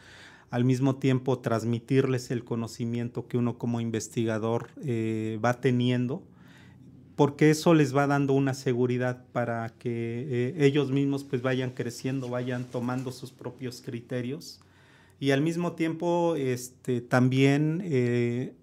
al 0.51 0.65
mismo 0.65 0.97
tiempo 0.97 1.39
transmitirles 1.39 2.29
el 2.29 2.43
conocimiento 2.43 3.27
que 3.27 3.39
uno 3.39 3.57
como 3.57 3.81
investigador 3.81 4.69
eh, 4.85 5.39
va 5.43 5.61
teniendo, 5.61 6.21
porque 7.15 7.49
eso 7.49 7.73
les 7.73 7.95
va 7.95 8.05
dando 8.05 8.33
una 8.33 8.53
seguridad 8.53 9.25
para 9.31 9.69
que 9.79 10.27
eh, 10.29 10.55
ellos 10.59 10.91
mismos 10.91 11.23
pues 11.23 11.41
vayan 11.41 11.71
creciendo, 11.71 12.29
vayan 12.29 12.65
tomando 12.65 13.11
sus 13.11 13.31
propios 13.31 13.81
criterios. 13.81 14.61
Y 15.19 15.31
al 15.31 15.41
mismo 15.41 15.71
tiempo 15.71 16.35
este, 16.35 17.01
también 17.01 17.81
eh, 17.83 18.53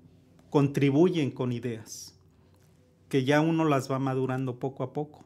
contribuyen 0.55 1.33
con 1.33 1.51
ideas 1.51 2.15
que 3.09 3.25
ya 3.25 3.41
uno 3.41 3.65
las 3.65 3.91
va 3.91 3.99
madurando 3.99 4.61
poco 4.61 4.85
a 4.85 4.93
poco. 4.93 5.25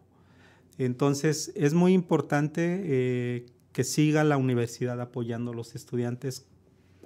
Entonces 0.79 1.53
es 1.55 1.75
muy 1.75 1.93
importante 1.93 3.45
que 3.73 3.85
siga 3.85 4.25
la 4.25 4.39
universidad 4.39 4.99
apoyando 5.03 5.51
a 5.51 5.55
los 5.55 5.75
estudiantes 5.75 6.47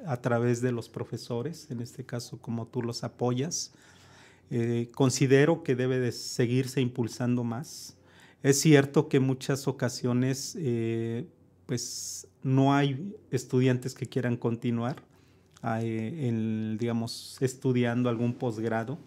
a 0.07 0.19
través 0.19 0.61
de 0.61 0.71
los 0.71 0.89
profesores, 0.89 1.69
en 1.73 1.81
este 1.81 2.07
caso 2.07 2.39
como 2.41 2.69
tú 2.69 2.81
los 2.83 3.03
apoyas. 3.03 3.73
Eh, 4.53 4.93
considero 4.95 5.65
que 5.65 5.75
debe 5.75 5.99
de 5.99 6.13
seguirse 6.13 6.81
impulsando 6.81 7.43
más. 7.43 7.97
Es 8.45 8.61
cierto 8.61 9.09
que 9.09 9.19
muchas 9.19 9.67
ocasiones 9.67 10.57
eh, 10.61 11.27
pues 11.67 12.29
no 12.45 12.73
hay 12.73 13.17
estudiantes 13.33 13.97
que 13.97 14.07
quieran 14.07 14.37
continuar 14.37 15.11
eh, 15.63 16.77
digamos, 16.79 17.37
estudiando 17.41 18.09
algún 18.09 18.35
posgrado, 18.35 18.99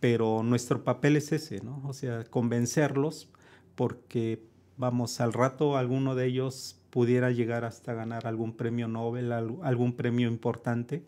pero 0.00 0.42
nuestro 0.42 0.84
papel 0.84 1.16
es 1.16 1.32
ese, 1.32 1.62
¿no? 1.62 1.82
O 1.86 1.92
sea, 1.92 2.24
convencerlos 2.24 3.28
porque, 3.74 4.42
vamos, 4.76 5.20
al 5.20 5.32
rato 5.32 5.76
alguno 5.76 6.14
de 6.14 6.26
ellos 6.26 6.76
pudiera 6.90 7.30
llegar 7.30 7.64
hasta 7.64 7.94
ganar 7.94 8.26
algún 8.26 8.54
premio 8.54 8.88
Nobel, 8.88 9.32
algún 9.32 9.94
premio 9.94 10.28
importante. 10.28 11.02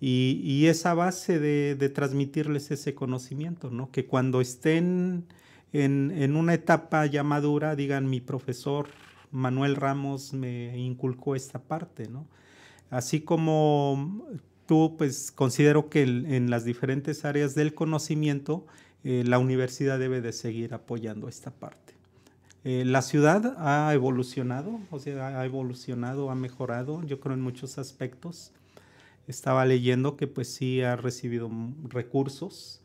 Y, 0.00 0.66
esa 0.66 0.94
base 0.94 1.38
de, 1.38 1.88
transmitirles 1.90 2.72
ese 2.72 2.92
conocimiento, 2.92 3.70
¿no? 3.70 3.92
Que 3.92 4.04
cuando 4.04 4.40
estén 4.40 5.26
en, 5.72 6.34
una 6.34 6.54
etapa 6.54 7.06
ya 7.06 7.22
madura, 7.22 7.76
digan, 7.76 8.10
mi 8.10 8.20
profesor 8.20 8.88
Manuel 9.30 9.76
Ramos 9.76 10.32
me 10.32 10.76
inculcó 10.76 11.36
esta 11.36 11.60
parte, 11.60 12.08
¿no? 12.08 12.26
Así 12.92 13.22
como 13.22 14.22
tú, 14.66 14.96
pues 14.98 15.32
considero 15.32 15.88
que 15.88 16.02
en 16.02 16.50
las 16.50 16.66
diferentes 16.66 17.24
áreas 17.24 17.54
del 17.54 17.72
conocimiento, 17.72 18.66
eh, 19.02 19.24
la 19.26 19.38
universidad 19.38 19.98
debe 19.98 20.20
de 20.20 20.34
seguir 20.34 20.74
apoyando 20.74 21.26
esta 21.26 21.50
parte. 21.50 21.94
Eh, 22.64 22.84
la 22.84 23.00
ciudad 23.00 23.56
ha 23.56 23.94
evolucionado, 23.94 24.78
o 24.90 24.98
sea, 24.98 25.40
ha 25.40 25.44
evolucionado, 25.46 26.30
ha 26.30 26.34
mejorado, 26.34 27.02
yo 27.04 27.18
creo 27.18 27.34
en 27.34 27.40
muchos 27.40 27.78
aspectos. 27.78 28.52
Estaba 29.26 29.64
leyendo 29.64 30.18
que 30.18 30.26
pues 30.26 30.52
sí 30.52 30.82
ha 30.82 30.94
recibido 30.94 31.50
recursos 31.88 32.82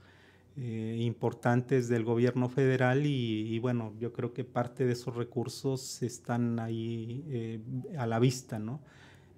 eh, 0.56 1.00
importantes 1.02 1.90
del 1.90 2.06
gobierno 2.06 2.48
federal 2.48 3.06
y, 3.06 3.60
bueno, 3.60 3.92
yo 4.00 4.14
creo 4.14 4.34
que 4.34 4.46
parte 4.46 4.86
de 4.86 4.94
esos 4.94 5.18
recursos 5.18 6.02
están 6.02 6.62
ahí 6.62 7.62
a 7.98 8.08
la 8.08 8.20
vista, 8.20 8.58
¿no? 8.58 8.80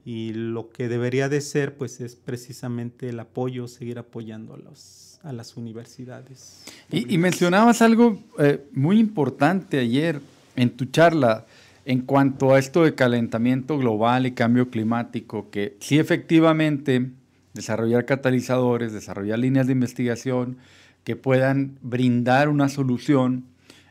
Y 0.10 0.34
lo 0.34 0.72
que 0.72 0.88
debería 0.88 1.30
de 1.30 1.40
ser 1.40 1.76
pues 1.76 2.02
es 2.02 2.16
precisamente 2.16 3.10
el 3.10 3.20
apoyo, 3.20 3.68
seguir 3.68 4.00
apoyando 4.00 4.56
a 4.56 4.58
los 4.58 5.20
a 5.22 5.32
las 5.34 5.56
universidades. 5.56 6.64
Y, 6.90 7.16
mencionabas 7.20 7.84
algo 7.84 8.18
eh, 8.40 8.66
muy 8.72 8.98
importante 8.98 9.78
ayer 9.78 10.20
en 10.56 10.72
tu 10.72 10.86
charla 10.86 11.46
en 11.86 12.02
cuanto 12.02 12.56
a 12.56 12.60
esto 12.60 12.86
de 12.86 12.96
calentamiento 12.96 13.78
global 13.78 14.26
y 14.26 14.32
cambio 14.32 14.72
climático, 14.72 15.52
que 15.52 15.78
sí 15.80 16.00
efectivamente 16.00 17.12
desarrollar 17.54 18.06
catalizadores, 18.06 18.92
desarrollar 18.92 19.38
líneas 19.38 19.68
de 19.68 19.74
investigación 19.74 20.58
que 21.04 21.18
puedan 21.18 21.78
brindar 21.84 22.50
una 22.50 22.68
solución 22.68 23.46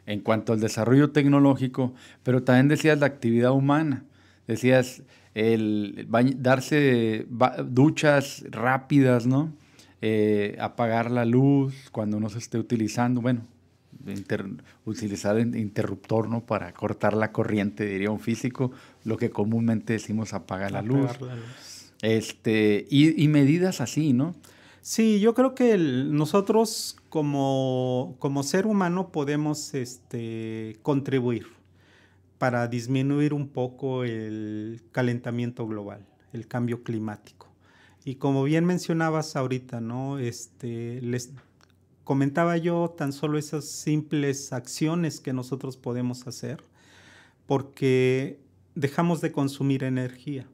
en 0.07 0.19
cuanto 0.19 0.53
al 0.53 0.59
desarrollo 0.59 1.11
tecnológico, 1.11 1.95
pero 2.25 2.43
también 2.43 2.67
decías 2.67 2.99
la 2.99 3.07
actividad 3.07 3.53
humana, 3.53 4.03
decías 4.49 5.03
el 5.39 6.09
darse 6.39 7.27
duchas 7.69 8.45
rápidas, 8.51 9.27
¿no? 9.27 9.53
Eh, 10.03 10.57
apagar 10.61 11.13
la 11.13 11.25
luz 11.25 11.75
cuando 11.93 12.19
no 12.19 12.29
se 12.29 12.39
esté 12.39 12.59
utilizando, 12.59 13.21
bueno, 13.21 13.43
utilizar 14.85 15.39
el 15.39 15.57
interruptor, 15.57 16.29
¿no? 16.29 16.45
Para 16.45 16.73
cortar 16.73 17.15
la 17.15 17.31
corriente, 17.31 17.87
diría 17.87 18.11
un 18.11 18.19
físico, 18.19 18.73
lo 19.05 19.17
que 19.17 19.31
comúnmente 19.31 19.93
decimos 19.93 20.35
apagar 20.35 20.73
la 20.73 20.83
luz. 20.83 21.11
Este, 22.03 22.87
y, 22.91 23.29
medidas 23.29 23.81
así, 23.81 24.13
¿no? 24.13 24.35
Sí, 24.81 25.21
yo 25.21 25.35
creo 25.35 25.55
que 25.55 25.79
nosotros 25.79 26.97
como, 27.11 28.17
como, 28.19 28.43
ser 28.43 28.67
humano 28.67 29.13
podemos 29.13 29.75
este, 29.75 30.79
contribuir 30.83 31.58
para 32.39 32.69
disminuir 32.69 33.35
un 33.35 33.49
poco 33.49 34.05
el 34.05 34.83
calentamiento 34.93 35.67
global, 35.67 36.07
el 36.33 36.47
cambio 36.47 36.83
climático. 36.83 37.49
Y 38.05 38.15
como 38.15 38.45
bien 38.45 38.65
mencionabas 38.65 39.37
ahorita, 39.37 39.81
¿no? 39.81 40.19
Este, 40.19 41.03
les 41.03 41.33
comentaba 42.05 42.57
yo 42.57 42.95
tan 42.97 43.13
solo 43.13 43.37
esas 43.39 43.67
simples 43.67 44.53
acciones 44.53 45.21
que 45.21 45.33
nosotros 45.33 45.77
podemos 45.77 46.27
hacer 46.27 46.65
porque 47.47 48.41
dejamos 48.75 49.21
de 49.21 49.33
consumir 49.33 49.83
energía. 49.83 50.47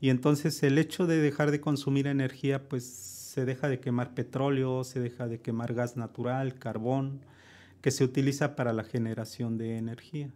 Y 0.00 0.10
entonces 0.10 0.62
el 0.62 0.78
hecho 0.78 1.06
de 1.06 1.18
dejar 1.18 1.50
de 1.50 1.60
consumir 1.60 2.06
energía, 2.06 2.68
pues 2.68 2.84
se 2.84 3.44
deja 3.44 3.68
de 3.68 3.80
quemar 3.80 4.14
petróleo, 4.14 4.84
se 4.84 5.00
deja 5.00 5.28
de 5.28 5.40
quemar 5.40 5.74
gas 5.74 5.96
natural, 5.96 6.58
carbón, 6.58 7.20
que 7.80 7.90
se 7.90 8.04
utiliza 8.04 8.56
para 8.56 8.72
la 8.72 8.84
generación 8.84 9.58
de 9.58 9.76
energía. 9.76 10.30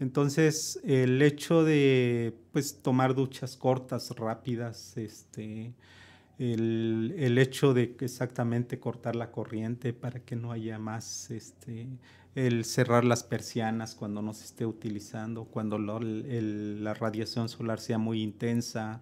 Entonces, 0.00 0.80
el 0.84 1.20
hecho 1.22 1.64
de 1.64 2.34
pues, 2.52 2.82
tomar 2.82 3.14
duchas 3.14 3.56
cortas, 3.56 4.10
rápidas, 4.10 4.96
este, 4.96 5.74
el, 6.38 7.36
hecho 7.38 7.74
de 7.74 7.96
exactamente 8.00 8.78
cortar 8.78 9.16
la 9.16 9.32
corriente 9.32 9.92
para 9.92 10.20
que 10.20 10.36
no 10.36 10.52
haya 10.52 10.78
más, 10.78 11.30
este, 11.32 11.88
el 12.36 12.64
cerrar 12.64 13.04
las 13.04 13.24
persianas 13.24 13.96
cuando 13.96 14.22
no 14.22 14.34
se 14.34 14.44
esté 14.44 14.66
utilizando, 14.66 15.44
cuando 15.44 15.78
la 15.78 16.94
radiación 16.94 17.48
solar 17.48 17.80
sea 17.80 17.98
muy 17.98 18.22
intensa, 18.22 19.00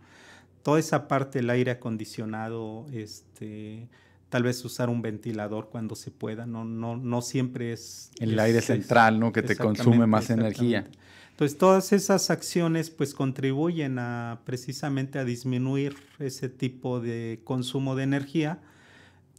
toda 0.63 0.79
esa 0.79 1.09
parte 1.09 1.41
del 1.41 1.51
aire 1.51 1.73
acondicionado, 1.73 2.87
este, 2.91 3.89
tal 4.29 4.43
vez 4.43 4.65
usar 4.65 4.89
un 4.89 5.03
ventilador 5.03 5.69
cuando 5.71 5.95
se 5.95 6.11
pueda, 6.11 6.47
no, 6.47 6.65
no, 6.65 6.97
no 6.97 7.23
siempre 7.23 7.73
es... 7.73 8.11
El 8.19 8.39
aire 8.39 8.61
central, 8.61 9.21
¿no? 9.21 9.33
Que 9.33 9.43
te 9.43 9.57
consume 9.57 10.07
más 10.07 10.31
energía. 10.31 10.87
Entonces, 11.31 11.59
todas 11.59 11.93
esas 11.93 12.31
acciones 12.31 12.91
pues 12.91 13.13
contribuyen 13.13 13.99
a 13.99 14.41
precisamente 14.45 15.19
a 15.19 15.25
disminuir 15.25 15.95
ese 16.19 16.49
tipo 16.49 16.99
de 16.99 17.41
consumo 17.45 17.95
de 17.95 18.05
energía 18.05 18.59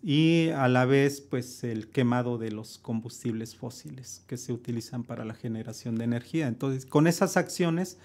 y 0.03 0.49
a 0.49 0.67
la 0.67 0.85
vez 0.85 1.21
pues 1.21 1.63
el 1.63 1.87
quemado 1.89 2.37
de 2.37 2.51
los 2.51 2.77
combustibles 2.77 3.55
fósiles 3.55 4.23
que 4.27 4.37
se 4.37 4.53
utilizan 4.53 5.03
para 5.03 5.25
la 5.25 5.33
generación 5.33 5.95
de 5.95 6.03
energía. 6.03 6.47
Entonces, 6.47 6.85
con 6.85 7.07
esas 7.07 7.35
acciones 7.35 7.97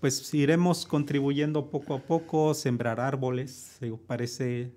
pues 0.00 0.32
iremos 0.34 0.86
contribuyendo 0.86 1.70
poco 1.70 1.94
a 1.94 1.98
poco, 2.00 2.54
sembrar 2.54 3.00
árboles, 3.00 3.78
parece 4.06 4.72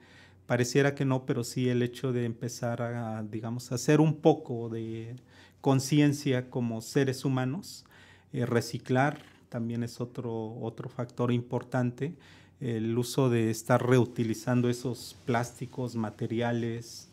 pareciera 0.48 0.96
que 0.96 1.06
no, 1.06 1.26
pero 1.26 1.44
sí 1.44 1.70
el 1.70 1.84
hecho 1.84 2.12
de 2.12 2.26
empezar 2.26 2.82
a 2.82 3.22
digamos 3.24 3.72
hacer 3.72 4.02
un 4.02 4.16
poco 4.16 4.70
de 4.70 5.16
conciencia 5.62 6.50
como 6.50 6.82
seres 6.82 7.26
humanos 7.26 7.86
eh, 8.34 8.46
reciclar 8.46 9.20
también 9.50 9.84
es 9.84 10.02
otro, 10.02 10.60
otro 10.60 10.90
factor 10.90 11.32
importante. 11.32 12.16
El 12.60 12.98
uso 12.98 13.30
de 13.30 13.50
estar 13.50 13.86
reutilizando 13.86 14.70
esos 14.70 15.16
plásticos, 15.26 15.96
materiales 15.96 17.10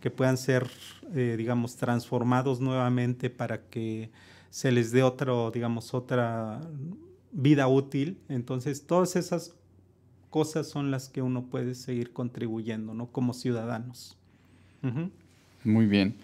que 0.00 0.10
puedan 0.10 0.36
ser, 0.36 0.68
eh, 1.14 1.34
digamos, 1.36 1.76
transformados 1.76 2.60
nuevamente 2.60 3.30
para 3.30 3.62
que 3.68 4.10
se 4.50 4.70
les 4.70 4.92
dé 4.92 5.02
otro, 5.02 5.50
digamos, 5.50 5.94
otra 5.94 6.60
vida 7.32 7.68
útil. 7.68 8.18
Entonces, 8.28 8.86
todas 8.86 9.16
esas 9.16 9.54
cosas 10.30 10.68
son 10.68 10.90
las 10.90 11.08
que 11.08 11.22
uno 11.22 11.44
puede 11.44 11.74
seguir 11.74 12.12
contribuyendo, 12.12 12.94
¿no? 12.94 13.06
Como 13.06 13.34
ciudadanos. 13.34 14.16
Muy 15.64 15.86
bien. 15.86 16.14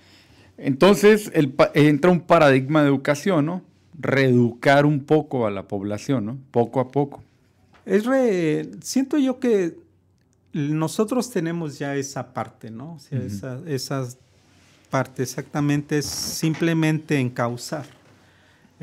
Entonces, 0.56 1.32
entra 1.74 2.10
un 2.10 2.20
paradigma 2.20 2.82
de 2.82 2.88
educación, 2.88 3.46
¿no? 3.46 3.62
reeducar 3.98 4.86
un 4.86 5.00
poco 5.00 5.46
a 5.46 5.50
la 5.50 5.68
población, 5.68 6.26
¿no? 6.26 6.38
Poco 6.50 6.80
a 6.80 6.90
poco. 6.90 7.22
Es 7.86 8.04
re, 8.04 8.70
siento 8.82 9.18
yo 9.18 9.38
que 9.38 9.76
nosotros 10.52 11.30
tenemos 11.30 11.78
ya 11.78 11.96
esa 11.96 12.32
parte, 12.32 12.70
¿no? 12.70 12.94
O 12.94 12.98
sea, 12.98 13.60
esa, 13.66 14.08
parte 14.90 15.22
exactamente 15.22 15.98
es 15.98 16.06
simplemente 16.06 17.18
encauzar, 17.18 17.86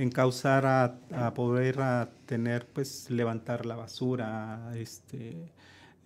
encauzar 0.02 0.66
a, 0.66 1.00
a 1.14 1.34
poder 1.34 1.82
a 1.82 2.10
tener, 2.26 2.66
pues, 2.68 3.10
levantar 3.10 3.66
la 3.66 3.76
basura, 3.76 4.72
este, 4.76 5.52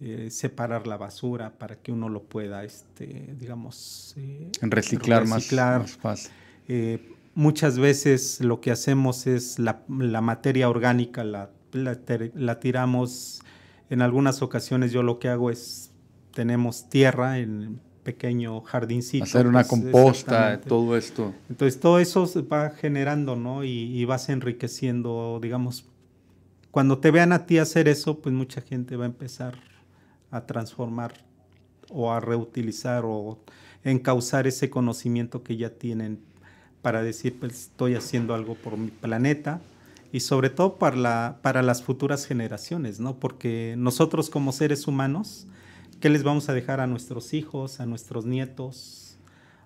eh, 0.01 0.27
separar 0.29 0.87
la 0.87 0.97
basura 0.97 1.57
para 1.57 1.77
que 1.77 1.93
uno 1.93 2.09
lo 2.09 2.23
pueda, 2.23 2.65
este, 2.65 3.33
digamos, 3.39 4.13
eh, 4.17 4.51
reciclar, 4.61 5.25
Más, 5.25 5.47
fácil. 5.95 6.31
Eh, 6.67 7.13
muchas 7.33 7.79
veces 7.79 8.41
lo 8.41 8.59
que 8.59 8.71
hacemos 8.71 9.25
es 9.25 9.57
la, 9.57 9.83
materia 9.87 10.67
orgánica, 10.67 11.23
la, 11.23 11.49
la, 11.71 12.59
tiramos. 12.59 13.41
En 13.89 14.01
algunas 14.01 14.41
ocasiones 14.41 14.91
yo 14.91 15.01
lo 15.01 15.17
que 15.17 15.29
hago 15.29 15.49
es, 15.49 15.91
tenemos 16.33 16.89
tierra 16.89 17.39
en 17.39 17.79
pequeño 18.05 18.61
jardincito. 18.61 19.25
Hacer 19.25 19.47
una 19.47 19.63
pues, 19.63 19.67
composta, 19.67 20.61
todo 20.61 20.95
esto. 20.95 21.33
Entonces 21.49 21.79
todo 21.81 21.99
eso 21.99 22.25
va 22.47 22.69
generando, 22.69 23.35
¿no? 23.35 23.65
Y, 23.65 23.69
y, 23.69 24.05
vas 24.05 24.29
enriqueciendo, 24.29 25.39
digamos, 25.41 25.85
cuando 26.71 26.99
te 26.99 27.11
vean 27.11 27.33
a 27.33 27.45
ti 27.45 27.57
hacer 27.57 27.89
eso, 27.89 28.19
pues 28.19 28.33
mucha 28.33 28.61
gente 28.61 28.95
va 28.95 29.03
a 29.03 29.07
empezar 29.07 29.55
a 30.31 30.45
transformar 30.45 31.13
o 31.89 32.11
a 32.11 32.19
reutilizar 32.19 33.03
o 33.05 33.39
encauzar 33.83 34.47
ese 34.47 34.69
conocimiento 34.69 35.43
que 35.43 35.57
ya 35.57 35.71
tienen 35.71 36.19
para 36.81 37.01
decir, 37.01 37.39
pues 37.39 37.53
estoy 37.53 37.95
haciendo 37.95 38.35
algo 38.35 38.53
por 38.55 38.77
mi 38.77 38.91
planeta 38.91 39.59
y 40.11 40.19
sobre 40.19 40.49
todo 40.49 40.75
para, 40.75 40.95
la, 40.95 41.39
para 41.41 41.63
las 41.63 41.81
futuras 41.81 42.25
generaciones, 42.27 42.99
¿no? 42.99 43.19
Porque 43.19 43.73
nosotros 43.77 44.29
como 44.29 44.51
seres 44.51 44.87
humanos, 44.87 45.47
¿qué 45.99 46.09
les 46.09 46.23
vamos 46.23 46.49
a 46.49 46.53
dejar 46.53 46.79
a 46.79 46.87
nuestros 46.87 47.33
hijos, 47.33 47.79
a 47.79 47.85
nuestros 47.85 48.25
nietos, 48.25 49.05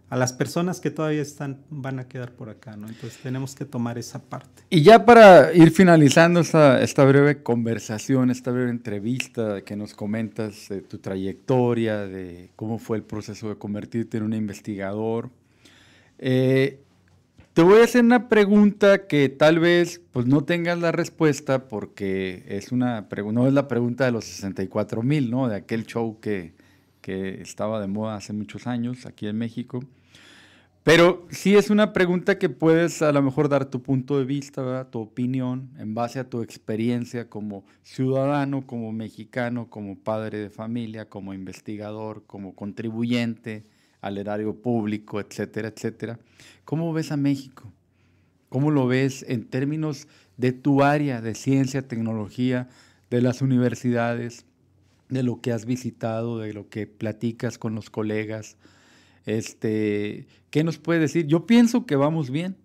a 0.10 0.18
las 0.18 0.34
personas 0.34 0.80
que 0.80 0.89
todavía 0.89 1.22
están, 1.22 1.62
van 1.70 2.00
a 2.00 2.08
quedar 2.08 2.32
por 2.32 2.50
acá, 2.50 2.76
¿no? 2.76 2.88
Entonces 2.88 3.20
tenemos 3.22 3.54
que 3.54 3.65
tomar 3.65 3.98
esa 4.00 4.20
parte. 4.20 4.63
Y 4.70 4.82
ya 4.82 5.06
para 5.06 5.54
ir 5.54 5.72
finalizando 5.72 6.39
esta, 6.39 7.06
breve 7.06 7.44
conversación, 7.44 8.32
esta 8.32 8.50
breve 8.52 8.72
entrevista 8.72 9.62
que 9.62 9.76
nos 9.76 9.94
comentas 9.94 10.70
de 10.70 10.82
tu 10.82 10.98
trayectoria, 10.98 12.08
de 12.08 12.50
cómo 12.56 12.80
fue 12.80 12.98
el 12.98 13.04
proceso 13.04 13.50
de 13.50 13.56
convertirte 13.58 14.18
en 14.18 14.24
un 14.24 14.34
investigador, 14.34 15.30
eh, 16.18 16.80
te 17.60 17.63
voy 17.63 17.82
a 17.82 17.84
hacer 17.84 18.06
una 18.06 18.30
pregunta 18.30 19.06
que 19.06 19.28
tal 19.28 19.60
vez 19.60 20.00
pues, 20.13 20.26
no 20.26 20.45
tengas 20.45 20.80
la 20.80 20.93
respuesta 20.93 21.67
porque 21.67 22.45
es 22.48 22.72
una 22.72 23.10
no 23.34 23.48
es 23.48 23.54
la 23.54 23.67
pregunta 23.67 24.06
de 24.06 24.12
los 24.12 24.24
64 24.24 25.04
mil, 25.04 25.30
¿no? 25.30 25.50
De 25.50 25.58
aquel 25.58 25.86
show 25.86 26.22
que, 26.22 26.54
que 27.02 27.41
estaba 27.41 27.82
de 27.82 27.88
moda 27.88 28.15
hace 28.15 28.32
muchos 28.32 28.65
años 28.65 29.06
aquí 29.06 29.28
en 29.28 29.38
México. 29.38 29.82
Pero 30.84 31.28
sí 31.32 31.58
es 31.58 31.69
una 31.69 31.91
pregunta 31.91 32.38
que 32.38 32.48
puedes 32.48 33.02
a 33.02 33.12
lo 33.12 33.22
mejor 33.22 33.50
dar 33.50 33.65
tu 33.65 33.84
punto 33.84 34.17
de 34.17 34.24
vista, 34.24 34.89
tu 34.89 35.02
opinión, 35.02 35.69
en 35.78 35.93
base 35.93 36.19
a 36.19 36.30
tu 36.30 36.41
experiencia 36.41 37.30
como 37.30 37.65
ciudadano, 37.84 38.65
como 38.65 38.93
mexicano, 38.93 39.69
como 39.69 40.00
padre 40.00 40.38
de 40.38 40.50
familia, 40.50 41.10
como 41.10 41.34
investigador, 41.34 42.24
como 42.26 42.56
contribuyente 42.56 43.65
al 44.02 44.18
erario 44.18 44.56
público, 44.56 45.20
etcétera, 45.20 45.70
etcétera. 45.70 46.20
¿Cómo 46.66 46.94
ves 46.94 47.12
a 47.12 47.18
México? 47.18 47.72
¿Cómo 48.50 48.72
lo 48.72 48.88
ves 48.88 49.26
en 49.28 49.46
términos 49.46 50.08
de 50.38 50.54
tu 50.54 50.84
área 50.84 51.22
de 51.22 51.36
ciencia, 51.36 51.88
tecnología, 51.88 52.70
de 53.10 53.22
las 53.22 53.42
universidades, 53.42 54.46
de 55.10 55.24
lo 55.24 55.42
que 55.42 55.52
has 55.52 55.66
visitado, 55.66 56.40
de 56.40 56.54
lo 56.54 56.70
que 56.70 56.88
platicas 56.88 57.58
con 57.58 57.76
los 57.76 57.90
colegas? 57.90 58.58
Este, 59.26 60.28
¿Qué 60.50 60.64
nos 60.64 60.80
puede 60.80 61.00
decir? 61.00 61.28
Yo 61.28 61.46
pienso 61.46 61.86
que 61.86 61.96
vamos 61.96 62.32
bien. 62.32 62.56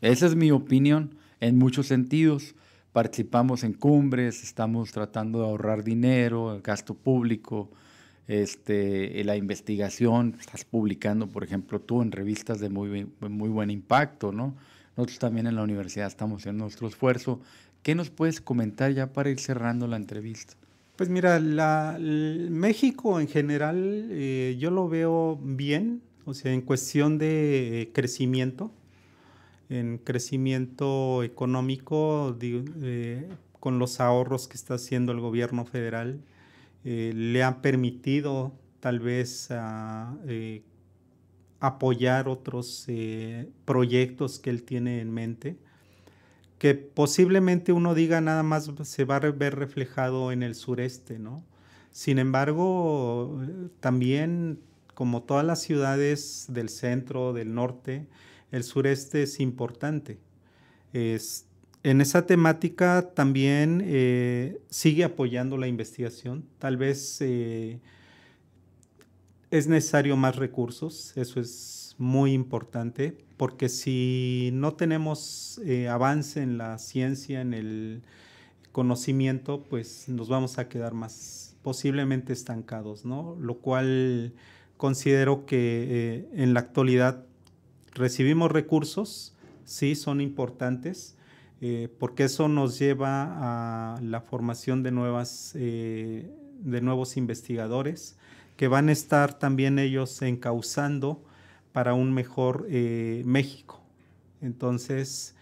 Esa 0.00 0.26
es 0.26 0.36
mi 0.36 0.50
opinión 0.50 1.16
en 1.40 1.58
muchos 1.58 1.86
sentidos. 1.86 2.54
Participamos 2.92 3.64
en 3.64 3.72
cumbres, 3.72 4.44
estamos 4.44 4.92
tratando 4.92 5.40
de 5.40 5.46
ahorrar 5.46 5.82
dinero, 5.82 6.60
gasto 6.62 6.94
público, 6.94 7.72
este, 8.26 9.22
la 9.24 9.36
investigación, 9.36 10.36
estás 10.40 10.64
publicando, 10.64 11.28
por 11.28 11.44
ejemplo, 11.44 11.80
tú 11.80 12.02
en 12.02 12.12
revistas 12.12 12.60
de 12.60 12.70
muy, 12.70 13.06
muy 13.20 13.48
buen 13.48 13.70
impacto, 13.70 14.32
¿no? 14.32 14.54
Nosotros 14.96 15.18
también 15.18 15.46
en 15.46 15.56
la 15.56 15.62
universidad 15.62 16.06
estamos 16.06 16.42
haciendo 16.42 16.64
nuestro 16.64 16.86
esfuerzo. 16.88 17.40
¿Qué 17.82 17.94
nos 17.94 18.10
puedes 18.10 18.40
comentar 18.40 18.92
ya 18.92 19.12
para 19.12 19.30
ir 19.30 19.40
cerrando 19.40 19.86
la 19.86 19.96
entrevista? 19.96 20.54
Pues 20.96 21.10
mira, 21.10 21.40
la, 21.40 21.98
México 21.98 23.18
en 23.20 23.26
general 23.26 24.08
eh, 24.10 24.56
yo 24.60 24.70
lo 24.70 24.88
veo 24.88 25.38
bien, 25.42 26.02
o 26.24 26.34
sea, 26.34 26.52
en 26.52 26.62
cuestión 26.62 27.18
de 27.18 27.82
eh, 27.82 27.92
crecimiento, 27.92 28.70
en 29.68 29.98
crecimiento 29.98 31.24
económico, 31.24 32.36
eh, 32.40 33.28
con 33.58 33.80
los 33.80 33.98
ahorros 33.98 34.46
que 34.46 34.56
está 34.56 34.74
haciendo 34.74 35.10
el 35.10 35.18
gobierno 35.18 35.64
federal, 35.64 36.20
le 36.84 37.42
han 37.42 37.62
permitido 37.62 38.52
tal 38.80 39.00
vez 39.00 39.48
ah, 39.50 40.14
apoyar 41.60 42.28
otros 42.28 42.86
proyectos 43.64 44.38
que 44.38 44.50
él 44.50 44.62
tiene 44.62 45.00
en 45.00 45.10
mente 45.10 45.56
que 46.64 46.74
posiblemente 46.74 47.72
uno 47.72 47.94
diga 47.94 48.22
nada 48.22 48.42
más 48.42 48.70
se 48.84 49.04
va 49.04 49.16
a 49.16 49.30
ver 49.30 49.54
reflejado 49.54 50.32
en 50.32 50.42
el 50.42 50.54
sureste, 50.54 51.18
¿no? 51.18 51.44
Sin 51.90 52.18
embargo, 52.18 53.38
también 53.80 54.60
como 54.94 55.24
todas 55.24 55.44
las 55.44 55.60
ciudades 55.60 56.46
del 56.48 56.70
centro, 56.70 57.34
del 57.34 57.54
norte, 57.54 58.06
el 58.50 58.64
sureste 58.64 59.24
es 59.24 59.40
importante. 59.40 60.18
Es, 60.94 61.46
en 61.84 62.00
esa 62.00 62.26
temática 62.26 63.10
también 63.14 63.82
eh, 63.84 64.58
sigue 64.70 65.04
apoyando 65.04 65.58
la 65.58 65.68
investigación. 65.68 66.46
Tal 66.58 66.78
vez 66.78 67.18
eh, 67.20 67.78
es 69.50 69.68
necesario 69.68 70.16
más 70.16 70.36
recursos, 70.36 71.12
eso 71.14 71.40
es 71.40 71.94
muy 71.98 72.32
importante, 72.32 73.18
porque 73.36 73.68
si 73.68 74.48
no 74.54 74.72
tenemos 74.72 75.60
eh, 75.62 75.88
avance 75.88 76.42
en 76.42 76.56
la 76.56 76.78
ciencia, 76.78 77.42
en 77.42 77.52
el 77.52 78.02
conocimiento, 78.72 79.62
pues 79.62 80.08
nos 80.08 80.30
vamos 80.30 80.58
a 80.58 80.70
quedar 80.70 80.94
más 80.94 81.54
posiblemente 81.62 82.32
estancados, 82.32 83.04
¿no? 83.04 83.36
Lo 83.38 83.58
cual 83.58 84.32
considero 84.78 85.44
que 85.44 86.28
en 86.32 86.54
la 86.54 86.60
actualidad 86.60 87.26
recibimos 87.92 88.50
recursos, 88.50 89.34
sí, 89.64 89.94
son 89.94 90.20
importantes, 90.22 91.16
eh, 91.66 91.88
porque 91.98 92.24
eso 92.24 92.48
nos 92.48 92.78
lleva 92.78 93.94
a 93.96 94.00
la 94.02 94.20
formación 94.20 94.82
de, 94.82 94.90
nuevas, 94.90 95.52
de 95.54 96.80
nuevos 96.82 97.16
investigadores 97.16 98.16
que 98.56 98.68
van 98.68 98.88
a 98.88 98.92
estar 98.92 99.38
también 99.38 99.78
ellos 99.78 100.20
encauzando 100.22 101.24
para 101.72 101.94
un 101.94 102.12
mejor 102.12 102.66
eh, 102.70 103.22
México. 103.26 103.82
Entonces, 104.40 105.34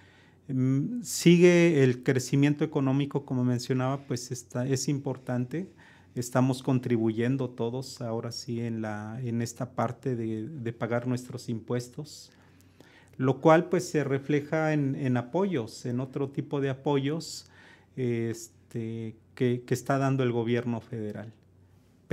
mm, 0.48 1.02
sigue 1.02 1.84
el 1.84 2.02
crecimiento 2.02 2.64
económico, 2.64 3.26
como 3.26 3.44
mencionaba, 3.44 4.06
pues 4.06 4.30
está, 4.30 4.66
es 4.66 4.88
importante. 4.88 5.68
Estamos 6.14 6.62
contribuyendo 6.62 7.50
todos 7.50 8.00
ahora 8.00 8.32
sí 8.32 8.60
en, 8.60 8.82
la, 8.82 9.20
en 9.22 9.42
esta 9.42 9.74
parte 9.74 10.14
de, 10.16 10.72
pagar 10.72 11.06
nuestros 11.06 11.48
impuestos, 11.48 12.30
lo 13.16 13.40
cual 13.40 13.68
pues 13.68 13.88
se 13.88 14.04
refleja 14.04 14.72
en, 14.72 15.16
apoyos, 15.16 15.86
en 15.86 16.00
otro 16.00 16.30
tipo 16.30 16.60
de 16.60 16.70
apoyos 16.70 17.50
este, 17.96 19.16
que 19.34 19.64
está 19.68 19.98
dando 19.98 20.22
el 20.22 20.32
gobierno 20.32 20.80
federal 20.80 21.32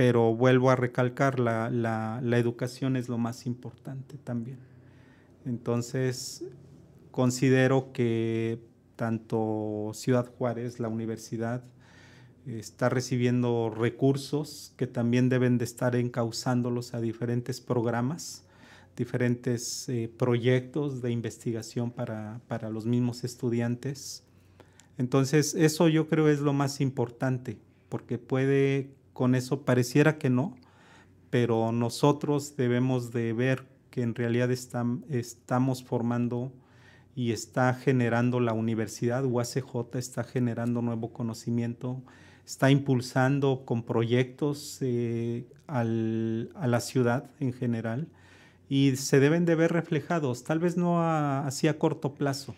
pero 0.00 0.34
vuelvo 0.34 0.70
a 0.70 0.76
recalcar, 0.76 1.38
la, 1.38 1.68
la, 1.68 2.38
educación 2.38 2.96
es 2.96 3.10
lo 3.10 3.18
más 3.18 3.44
importante 3.44 4.16
también. 4.16 4.56
Entonces, 5.44 6.42
considero 7.10 7.92
que 7.92 8.60
tanto 8.96 9.90
Ciudad 9.92 10.26
Juárez, 10.38 10.80
la 10.80 10.88
universidad, 10.88 11.62
está 12.46 12.88
recibiendo 12.88 13.68
recursos 13.68 14.72
que 14.78 14.86
también 14.86 15.28
deben 15.28 15.58
de 15.58 15.66
estar 15.66 15.94
encauzándolos 15.94 16.94
a 16.94 17.02
diferentes 17.02 17.60
programas, 17.60 18.46
diferentes 19.00 19.88
eh, 19.88 20.12
proyectos 20.14 21.00
de 21.00 21.10
investigación 21.10 21.90
para, 21.90 22.42
para 22.48 22.68
los 22.68 22.84
mismos 22.84 23.24
estudiantes. 23.24 24.24
Entonces, 24.98 25.54
eso 25.54 25.88
yo 25.88 26.06
creo 26.06 26.28
es 26.28 26.40
lo 26.40 26.52
más 26.52 26.82
importante, 26.82 27.56
porque 27.88 28.18
puede 28.18 28.90
con 29.14 29.34
eso 29.34 29.62
pareciera 29.62 30.18
que 30.18 30.28
no, 30.28 30.54
pero 31.30 31.72
nosotros 31.72 32.56
debemos 32.58 33.10
de 33.10 33.32
ver 33.32 33.64
que 33.90 34.02
en 34.02 34.14
realidad 34.14 34.50
estamos 34.50 35.82
formando 35.82 36.52
y 37.16 37.32
está 37.32 37.72
generando 37.72 38.38
la 38.38 38.52
universidad, 38.52 39.24
UACJ 39.24 39.94
está 39.94 40.24
generando 40.24 40.82
nuevo 40.82 41.10
conocimiento, 41.10 42.02
está 42.44 42.70
impulsando 42.70 43.62
con 43.64 43.82
proyectos 43.82 44.76
eh, 44.82 45.46
a 45.66 45.84
la 45.84 46.80
ciudad 46.80 47.30
en 47.40 47.54
general 47.54 48.06
y 48.70 48.94
se 48.94 49.18
deben 49.18 49.44
de 49.44 49.56
ver 49.56 49.72
reflejados, 49.72 50.44
tal 50.44 50.60
vez 50.60 50.76
no 50.76 51.02
así 51.02 51.66
a 51.66 51.76
corto 51.76 52.14
plazo, 52.14 52.54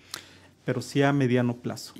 pero 0.67 0.83
sí 0.83 1.03
a 1.03 1.11
mediano 1.13 1.57
plazo. 1.57 1.95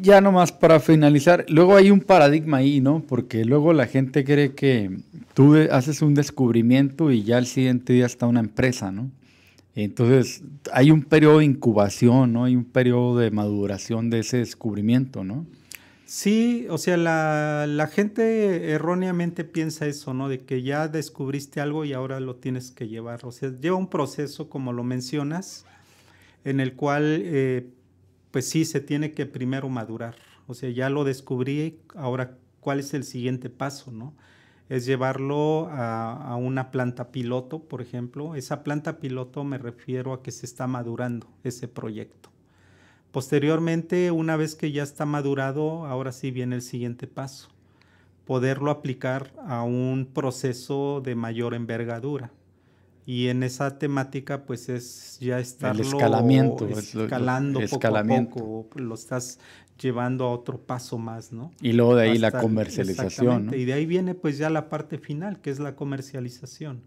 Ya 0.00 0.22
nomás 0.22 0.50
para 0.50 0.80
finalizar, 0.80 1.44
luego 1.48 1.76
hay 1.76 1.90
un 1.90 2.00
paradigma 2.00 2.56
ahí, 2.56 2.80
¿no? 2.80 3.04
Porque 3.06 3.44
luego 3.44 3.74
la 3.74 3.86
gente 3.86 4.24
cree 4.24 4.54
que 4.54 4.98
tú 5.34 5.54
haces 5.70 6.00
un 6.00 6.14
descubrimiento 6.14 7.12
y 7.12 7.22
ya 7.22 7.36
al 7.36 7.46
siguiente 7.46 7.92
día 7.92 8.06
está 8.06 8.26
una 8.26 8.40
empresa, 8.40 8.90
¿no? 8.90 9.10
Entonces 9.74 10.42
hay 10.72 10.90
un 10.90 11.02
periodo 11.02 11.38
de 11.38 11.44
incubación, 11.44 12.32
¿no? 12.32 12.44
Hay 12.44 12.56
un 12.56 12.64
periodo 12.64 13.18
de 13.18 13.30
maduración 13.30 14.08
de 14.08 14.20
ese 14.20 14.38
descubrimiento, 14.38 15.24
¿no? 15.24 15.44
Sí, 16.08 16.66
o 16.70 16.78
sea, 16.78 16.96
la, 16.96 17.66
la 17.68 17.86
gente 17.86 18.72
erróneamente 18.72 19.44
piensa 19.44 19.86
eso, 19.86 20.14
¿no? 20.14 20.30
De 20.30 20.38
que 20.40 20.62
ya 20.62 20.88
descubriste 20.88 21.60
algo 21.60 21.84
y 21.84 21.92
ahora 21.92 22.18
lo 22.18 22.36
tienes 22.36 22.70
que 22.70 22.88
llevar. 22.88 23.26
O 23.26 23.30
sea, 23.30 23.50
lleva 23.50 23.76
un 23.76 23.90
proceso, 23.90 24.48
como 24.48 24.72
lo 24.72 24.84
mencionas, 24.84 25.66
en 26.44 26.60
el 26.60 26.76
cual 26.76 27.20
eh, 27.24 27.68
pues 28.30 28.48
sí 28.48 28.64
se 28.64 28.80
tiene 28.80 29.12
que 29.12 29.26
primero 29.26 29.68
madurar. 29.68 30.16
O 30.46 30.54
sea, 30.54 30.70
ya 30.70 30.88
lo 30.88 31.04
descubrí, 31.04 31.78
ahora 31.94 32.38
cuál 32.60 32.80
es 32.80 32.94
el 32.94 33.04
siguiente 33.04 33.50
paso, 33.50 33.92
¿no? 33.92 34.14
Es 34.70 34.86
llevarlo 34.86 35.68
a, 35.70 36.36
una 36.36 36.70
planta 36.70 37.12
piloto, 37.12 37.64
por 37.64 37.82
ejemplo. 37.82 38.34
Esa 38.34 38.64
planta 38.64 38.98
piloto 38.98 39.44
me 39.44 39.58
refiero 39.58 40.14
a 40.14 40.22
que 40.22 40.30
se 40.30 40.46
está 40.46 40.66
madurando 40.66 41.28
ese 41.44 41.68
proyecto. 41.68 42.30
Posteriormente, 43.10 44.10
una 44.10 44.36
vez 44.36 44.54
que 44.54 44.70
ya 44.72 44.82
está 44.82 45.06
madurado, 45.06 45.86
ahora 45.86 46.12
sí 46.12 46.30
viene 46.30 46.56
el 46.56 46.62
siguiente 46.62 47.06
paso, 47.06 47.48
poderlo 48.26 48.70
aplicar 48.70 49.32
a 49.46 49.62
un 49.62 50.08
proceso 50.12 51.00
de 51.02 51.14
mayor 51.14 51.54
envergadura 51.54 52.30
y 53.08 53.28
en 53.28 53.42
esa 53.42 53.78
temática 53.78 54.44
pues 54.44 54.68
es 54.68 55.16
ya 55.18 55.38
estarlo 55.38 55.82
escalamiento, 55.82 56.68
escalando 56.68 57.58
poco 57.60 57.96
a 57.96 58.04
poco, 58.04 58.68
lo 58.78 58.94
estás 58.94 59.38
llevando 59.80 60.26
a 60.26 60.30
otro 60.30 60.58
paso 60.58 60.98
más, 60.98 61.32
¿no? 61.32 61.50
Y 61.62 61.72
luego 61.72 61.96
de 61.96 62.10
ahí 62.10 62.18
la 62.18 62.30
comercialización. 62.30 63.54
Y 63.54 63.64
de 63.64 63.72
ahí 63.72 63.86
viene 63.86 64.14
pues 64.14 64.36
ya 64.36 64.50
la 64.50 64.68
parte 64.68 64.98
final, 64.98 65.40
que 65.40 65.48
es 65.48 65.58
la 65.58 65.74
comercialización. 65.74 66.82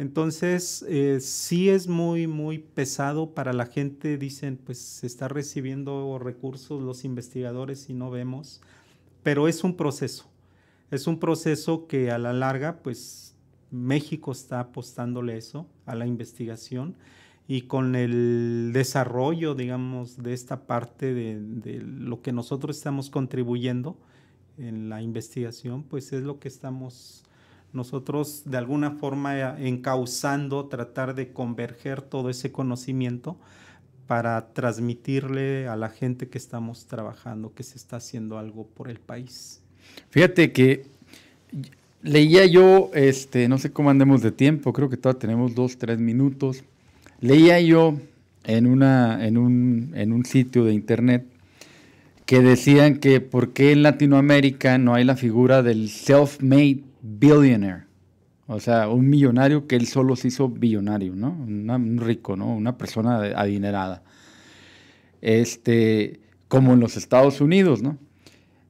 Entonces, 0.00 0.82
eh, 0.88 1.20
sí 1.20 1.68
es 1.68 1.86
muy, 1.86 2.26
muy 2.26 2.56
pesado 2.56 3.34
para 3.34 3.52
la 3.52 3.66
gente, 3.66 4.16
dicen, 4.16 4.56
pues 4.56 4.78
se 4.78 5.06
está 5.06 5.28
recibiendo 5.28 6.18
recursos 6.18 6.80
los 6.80 7.04
investigadores 7.04 7.90
y 7.90 7.92
no 7.92 8.10
vemos, 8.10 8.62
pero 9.22 9.46
es 9.46 9.62
un 9.62 9.76
proceso, 9.76 10.24
es 10.90 11.06
un 11.06 11.20
proceso 11.20 11.86
que 11.86 12.10
a 12.10 12.16
la 12.16 12.32
larga, 12.32 12.78
pues 12.82 13.34
México 13.70 14.32
está 14.32 14.60
apostándole 14.60 15.36
eso, 15.36 15.66
a 15.84 15.94
la 15.94 16.06
investigación, 16.06 16.96
y 17.46 17.62
con 17.62 17.94
el 17.94 18.70
desarrollo, 18.72 19.54
digamos, 19.54 20.22
de 20.22 20.32
esta 20.32 20.66
parte 20.66 21.12
de, 21.12 21.82
lo 21.82 22.22
que 22.22 22.32
nosotros 22.32 22.78
estamos 22.78 23.10
contribuyendo 23.10 23.98
en 24.56 24.88
la 24.88 25.02
investigación, 25.02 25.82
pues 25.82 26.14
es 26.14 26.22
lo 26.22 26.40
que 26.40 26.48
estamos 26.48 27.24
nosotros 27.72 28.42
de 28.44 28.58
alguna 28.58 28.92
forma 28.92 29.58
encauzando, 29.58 30.66
tratar 30.66 31.14
de 31.14 31.32
converger 31.32 32.02
todo 32.02 32.30
ese 32.30 32.52
conocimiento 32.52 33.36
para 34.06 34.52
transmitirle 34.52 35.68
a 35.68 35.76
la 35.76 35.88
gente 35.88 36.28
que 36.28 36.38
estamos 36.38 36.86
trabajando, 36.86 37.54
que 37.54 37.62
se 37.62 37.76
está 37.76 37.96
haciendo 37.96 38.38
algo 38.38 38.66
por 38.66 38.88
el 38.90 38.98
país. 38.98 39.62
Fíjate 40.10 40.52
que 40.52 40.84
Leía 42.02 42.46
yo, 42.46 42.90
este, 42.94 43.46
no 43.46 43.58
sé 43.58 43.72
cómo 43.72 43.90
andemos 43.90 44.22
de 44.22 44.32
tiempo, 44.32 44.72
creo 44.72 44.88
que 44.88 44.96
todavía 44.96 45.20
tenemos 45.20 45.54
dos, 45.54 45.76
tres 45.76 45.98
minutos. 45.98 46.64
Leía 47.20 47.60
yo 47.60 47.94
en, 48.44 48.66
una, 48.66 49.26
en, 49.26 49.36
un, 49.36 49.92
en 49.94 50.12
un 50.12 50.24
sitio 50.24 50.64
de 50.64 50.72
internet 50.72 51.26
que 52.24 52.40
decían 52.40 52.96
que 52.96 53.20
por 53.20 53.52
qué 53.52 53.72
en 53.72 53.82
Latinoamérica 53.82 54.78
no 54.78 54.94
hay 54.94 55.04
la 55.04 55.16
figura 55.16 55.62
del 55.62 55.90
self-made 55.90 56.80
billionaire. 57.02 57.84
O 58.46 58.58
sea, 58.58 58.88
un 58.88 59.08
millonario 59.08 59.66
que 59.66 59.76
él 59.76 59.86
solo 59.86 60.16
se 60.16 60.28
hizo 60.28 60.48
billonario, 60.48 61.14
¿no? 61.14 61.30
un 61.30 61.98
rico, 61.98 62.36
¿no? 62.36 62.52
Una 62.54 62.76
persona 62.76 63.18
adinerada. 63.36 64.02
Este, 65.20 66.20
como 66.48 66.72
en 66.72 66.80
los 66.80 66.96
Estados 66.96 67.40
Unidos, 67.40 67.80
¿no? 67.80 67.96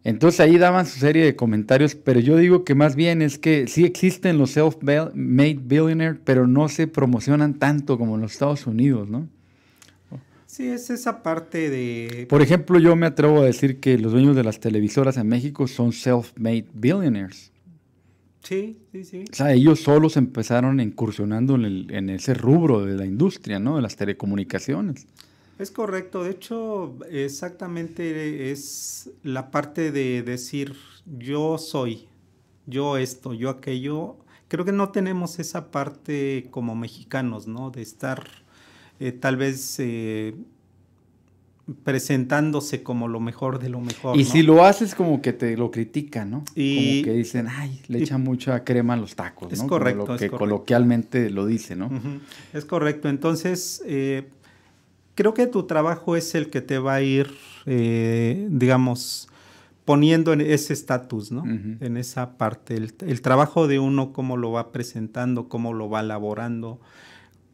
Entonces 0.03 0.41
ahí 0.41 0.57
daban 0.57 0.87
su 0.87 0.99
serie 0.99 1.25
de 1.25 1.37
comentarios, 1.37 1.95
pero 1.95 2.21
yo 2.21 2.37
digo 2.37 2.65
que 2.65 2.75
más 2.75 2.97
bien 2.97 3.21
es 3.21 3.39
que 3.39 3.67
sí 3.69 3.85
existen 3.85 4.39
los 4.39 4.57
self-made 4.57 5.61
billionaires, 5.63 6.21
pero 6.25 6.47
no 6.47 6.69
se 6.69 6.87
promocionan 6.87 7.55
tanto 7.55 7.99
como 7.99 8.15
en 8.15 8.23
los 8.23 8.33
Estados 8.33 8.67
Unidos, 8.67 9.09
¿no? 9.09 9.29
Sí, 10.47 10.67
es 10.67 10.91
esa 10.91 11.23
parte 11.23 11.71
de... 11.71 12.27
Por 12.29 12.43
ejemplo, 12.43 12.79
yo 12.79 12.97
me 12.97 13.07
atrevo 13.07 13.41
a 13.41 13.45
decir 13.45 13.79
que 13.79 13.97
los 13.99 14.13
dueños 14.13 14.35
de 14.35 14.43
las 14.43 14.59
televisoras 14.59 15.17
en 15.17 15.29
México 15.29 15.69
son 15.69 15.93
self-made 15.93 16.67
billionaires. 16.75 17.53
Sí, 18.43 18.79
sí, 18.93 19.05
sí. 19.05 19.25
O 19.31 19.35
sea, 19.35 19.53
ellos 19.53 19.81
solos 19.81 20.17
empezaron 20.17 20.81
incursionando 20.81 21.55
en, 21.55 21.91
en 21.95 22.11
ese 22.11 22.35
rubro 22.35 22.85
de 22.85 22.97
la 22.97 23.05
industria, 23.07 23.59
¿no? 23.59 23.77
De 23.77 23.83
las 23.83 23.97
telecomunicaciones. 23.97 25.07
Es 25.61 25.71
correcto, 25.71 26.25
de 26.25 26.31
hecho, 26.31 26.97
exactamente 27.11 28.51
es 28.51 29.11
la 29.23 29.51
parte 29.51 29.93
de 29.93 30.23
decir 30.23 30.75
yo 31.19 31.59
soy, 31.59 32.09
yo 32.67 32.97
esto, 32.97 33.35
yo 33.35 33.51
aquello. 33.51 34.17
Creo 34.49 34.65
que 34.65 34.73
no 34.73 34.89
tenemos 34.89 35.39
esa 35.39 35.71
parte 35.71 36.49
como 36.51 36.75
mexicanos, 36.75 37.47
¿no? 37.47 37.71
De 37.71 37.83
estar 37.83 38.27
eh, 39.01 39.13
tal 39.13 39.37
vez 39.37 39.77
eh, 39.81 40.35
presentándose 41.85 42.83
como 42.83 43.09
lo 43.09 43.21
mejor 43.21 43.59
de 43.59 43.69
lo 43.69 43.81
mejor. 43.81 44.17
Y 44.17 44.25
si 44.25 44.43
lo 44.43 44.65
haces 44.65 44.95
como 44.95 45.23
que 45.23 45.33
te 45.33 45.57
lo 45.57 45.71
critican, 45.71 46.31
¿no? 46.31 46.45
Y, 46.55 47.03
como 47.03 47.05
que 47.05 47.19
dicen, 47.19 47.49
ay, 47.49 47.81
le 47.89 47.99
echan 47.99 48.23
mucha 48.23 48.65
crema 48.65 48.95
a 48.95 48.97
los 48.97 49.15
tacos, 49.17 49.53
es 49.53 49.63
Correcto, 49.63 50.07
lo 50.07 50.17
que 50.17 50.31
coloquialmente 50.31 51.31
lo 51.31 51.47
dice, 51.47 51.77
¿no? 51.77 51.91
Es 52.53 52.65
correcto. 52.65 53.09
Entonces, 53.09 53.83
eh, 53.87 54.29
creo 55.15 55.35
que 55.35 55.47
tu 55.47 55.65
trabajo 55.65 56.17
es 56.17 56.35
el 56.35 56.51
que 56.51 56.61
te 56.61 56.79
va 56.79 56.95
a 56.95 57.03
ir, 57.03 57.31
eh, 57.67 58.47
digamos, 58.51 59.29
poniendo 59.85 60.33
en 60.33 60.41
ese 60.41 60.73
estatus, 60.73 61.33
¿no? 61.33 61.45
En 61.45 61.97
esa 61.97 62.39
parte. 62.39 62.77
El, 62.77 63.21
trabajo 63.23 63.67
de 63.67 63.79
uno, 63.79 64.13
cómo 64.13 64.37
lo 64.37 64.53
va 64.53 64.73
presentando, 64.73 65.49
cómo 65.49 65.73
lo 65.73 65.91
va 65.91 66.01
elaborando, 66.01 66.81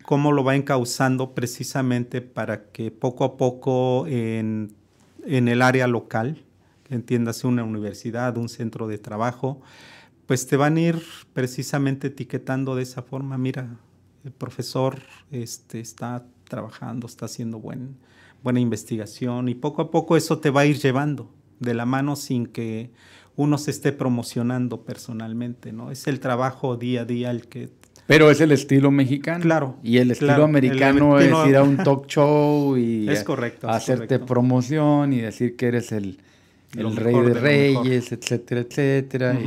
cómo 0.06 0.32
lo 0.32 0.44
va 0.44 0.54
encauzando 0.54 1.34
precisamente 1.34 2.22
para 2.22 2.70
que 2.70 2.90
poco 2.90 3.24
a 3.24 3.36
poco 3.36 4.06
en, 4.06 4.72
el 5.26 5.60
área 5.60 5.88
local, 5.88 6.44
entiéndase 6.88 7.48
una 7.48 7.64
universidad, 7.64 8.36
un 8.36 8.48
centro 8.48 8.86
de 8.86 8.98
trabajo, 8.98 9.60
pues 10.26 10.46
te 10.46 10.56
van 10.56 10.76
a 10.76 10.80
ir 10.80 11.02
precisamente 11.32 12.06
etiquetando 12.06 12.76
de 12.76 12.84
esa 12.84 13.02
forma. 13.02 13.36
Mira, 13.36 13.76
el 14.24 14.30
profesor 14.30 15.02
este, 15.32 15.80
está 15.80 16.24
trabajando, 16.48 17.08
está 17.08 17.26
haciendo 17.26 17.58
buen, 17.58 17.96
buena 18.44 18.60
investigación 18.60 19.48
y 19.48 19.56
poco 19.56 19.82
a 19.82 19.90
poco 19.90 20.16
eso 20.16 20.38
te 20.38 20.50
va 20.50 20.60
a 20.60 20.66
ir 20.66 20.78
llevando 20.78 21.28
de 21.58 21.74
la 21.74 21.84
mano 21.84 22.14
sin 22.14 22.46
que 22.46 22.92
uno 23.34 23.58
se 23.58 23.72
esté 23.72 23.92
promocionando 23.92 24.84
personalmente, 24.84 25.72
¿no? 25.72 25.90
Es 25.90 26.06
el 26.06 26.20
trabajo 26.20 26.76
día 26.76 27.02
a 27.02 27.04
día 27.04 27.32
el 27.32 27.48
que... 27.48 27.70
Pero 28.06 28.30
es 28.30 28.40
el 28.40 28.52
estilo 28.52 28.90
mexicano. 28.90 29.42
Claro. 29.42 29.76
Y 29.82 29.98
el 29.98 30.10
estilo 30.10 30.44
americano 30.44 31.18
es 31.18 31.32
ir 31.48 31.56
a 31.56 31.62
un 31.62 31.76
talk 31.84 32.06
show 32.06 32.76
y 32.76 33.08
es 33.08 33.24
correcto, 33.24 33.68
hacerte 33.68 34.18
promoción 34.18 35.12
y 35.12 35.20
decir 35.20 35.56
que 35.56 35.66
eres 35.66 35.92
el, 35.92 36.18
el 36.76 36.96
rey 36.96 37.14
de, 37.14 37.34
reyes, 37.34 38.12
etcétera, 38.12 38.60
etcétera. 38.60 39.38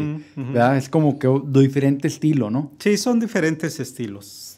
Es 0.78 0.90
como 0.90 1.18
que 1.18 1.30
diferente 1.48 2.08
estilo, 2.08 2.50
¿no? 2.50 2.74
Sí, 2.80 2.98
son 2.98 3.20
diferentes 3.20 3.80
estilos 3.80 4.50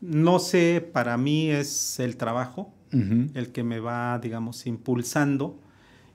no 0.00 0.38
sé, 0.38 0.88
para 0.92 1.16
mí 1.16 1.50
es 1.50 1.98
el 2.00 2.16
trabajo 2.16 2.72
el 2.92 3.52
que 3.52 3.62
me 3.62 3.78
va, 3.78 4.18
digamos, 4.18 4.66
impulsando 4.66 5.58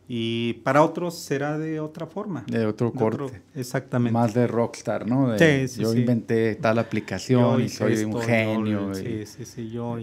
y 0.08 0.54
para 0.64 0.84
otros 0.84 1.18
será 1.18 1.58
de 1.58 1.80
otra 1.80 2.06
forma. 2.06 2.44
De 2.48 2.66
otro 2.66 2.92
corte. 2.92 3.42
exactamente. 3.56 4.14
Más 4.14 4.34
de 4.34 4.48
rockstar, 4.48 5.08
¿no? 5.08 5.38
sí, 5.38 5.68
sí, 5.68 5.82
yo 5.82 5.94
inventé 5.94 6.56
tal 6.56 6.80
aplicación 6.80 7.62
y 7.62 7.70
soy 7.70 8.04
un 8.04 8.22
genio. 8.22 8.94
sí, 8.94 9.26
sí, 9.26 9.46
sí, 9.46 9.70
yo 9.70 9.98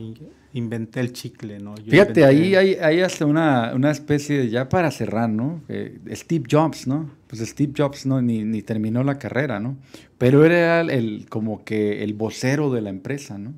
inventé 0.55 1.01
el 1.01 1.13
chicle, 1.13 1.59
¿no? 1.59 1.75
Fíjate, 1.77 2.25
ahí 2.25 2.55
hay, 2.55 2.75
hay 2.75 3.01
hasta 3.01 3.27
una, 3.27 3.73
una, 3.75 3.91
especie 3.91 4.39
de, 4.39 4.49
ya 4.49 4.69
para 4.69 4.91
cerrar, 4.91 5.29
¿no? 5.29 5.63
Steve 6.11 6.45
Jobs, 6.51 6.87
¿no? 6.87 7.11
Pues 7.27 7.47
Steve 7.47 7.73
Jobs 7.77 8.07
no, 8.07 8.23
ni, 8.23 8.45
ni 8.45 8.63
terminó 8.63 9.05
la 9.05 9.19
carrera, 9.19 9.61
¿no? 9.61 9.77
Pero 10.17 10.45
era 10.45 10.81
el, 10.81 11.27
como 11.29 11.65
que 11.65 12.03
el 12.03 12.15
vocero 12.15 12.71
de 12.71 12.81
la 12.81 12.91
empresa, 12.91 13.39
¿no? 13.39 13.55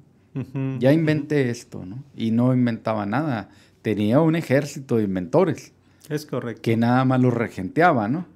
ya 0.78 0.92
inventé 0.92 1.50
esto, 1.50 1.84
¿no? 1.84 2.04
Y 2.16 2.30
no 2.30 2.54
inventaba 2.54 3.04
nada. 3.04 3.50
Tenía 3.82 4.20
un 4.20 4.36
ejército 4.36 4.96
de 4.96 5.04
inventores. 5.04 5.72
Es 6.10 6.26
correcto. 6.26 6.60
Que 6.60 6.76
nada 6.76 7.04
más 7.04 7.20
lo 7.20 7.30
regenteaba, 7.30 8.08
¿no? 8.08 8.26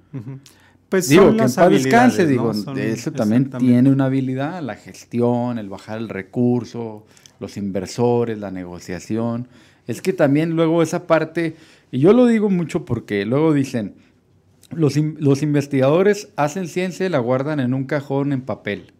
Pues 0.89 1.09
digo, 1.09 1.35
que 1.35 1.43
en 1.43 1.53
paz 1.53 1.69
descanse, 1.69 2.25
digo, 2.25 2.51
eso 2.77 3.11
también 3.11 3.49
tiene 3.49 3.91
una 3.91 4.05
habilidad, 4.05 4.61
la 4.61 4.75
gestión, 4.75 5.59
el 5.59 5.67
bajar 5.67 5.97
el 5.97 6.07
recurso, 6.07 7.05
los 7.39 7.57
inversores, 7.57 8.39
la 8.39 8.49
negociación. 8.49 9.49
Es 9.87 10.01
que 10.01 10.13
también 10.13 10.55
luego 10.55 10.81
esa 10.81 11.05
parte, 11.05 11.57
y 11.91 11.99
yo 11.99 12.13
lo 12.13 12.27
digo 12.27 12.49
mucho 12.49 12.85
porque 12.85 13.25
luego 13.25 13.53
dicen, 13.53 13.95
los, 14.71 14.95
los 14.95 15.43
investigadores 15.43 16.29
hacen 16.37 16.69
ciencia 16.69 17.05
y 17.05 17.09
la 17.09 17.19
guardan 17.19 17.59
en 17.59 17.73
un 17.73 17.83
cajón 17.83 18.31
en 18.31 18.41
papel. 18.41 18.93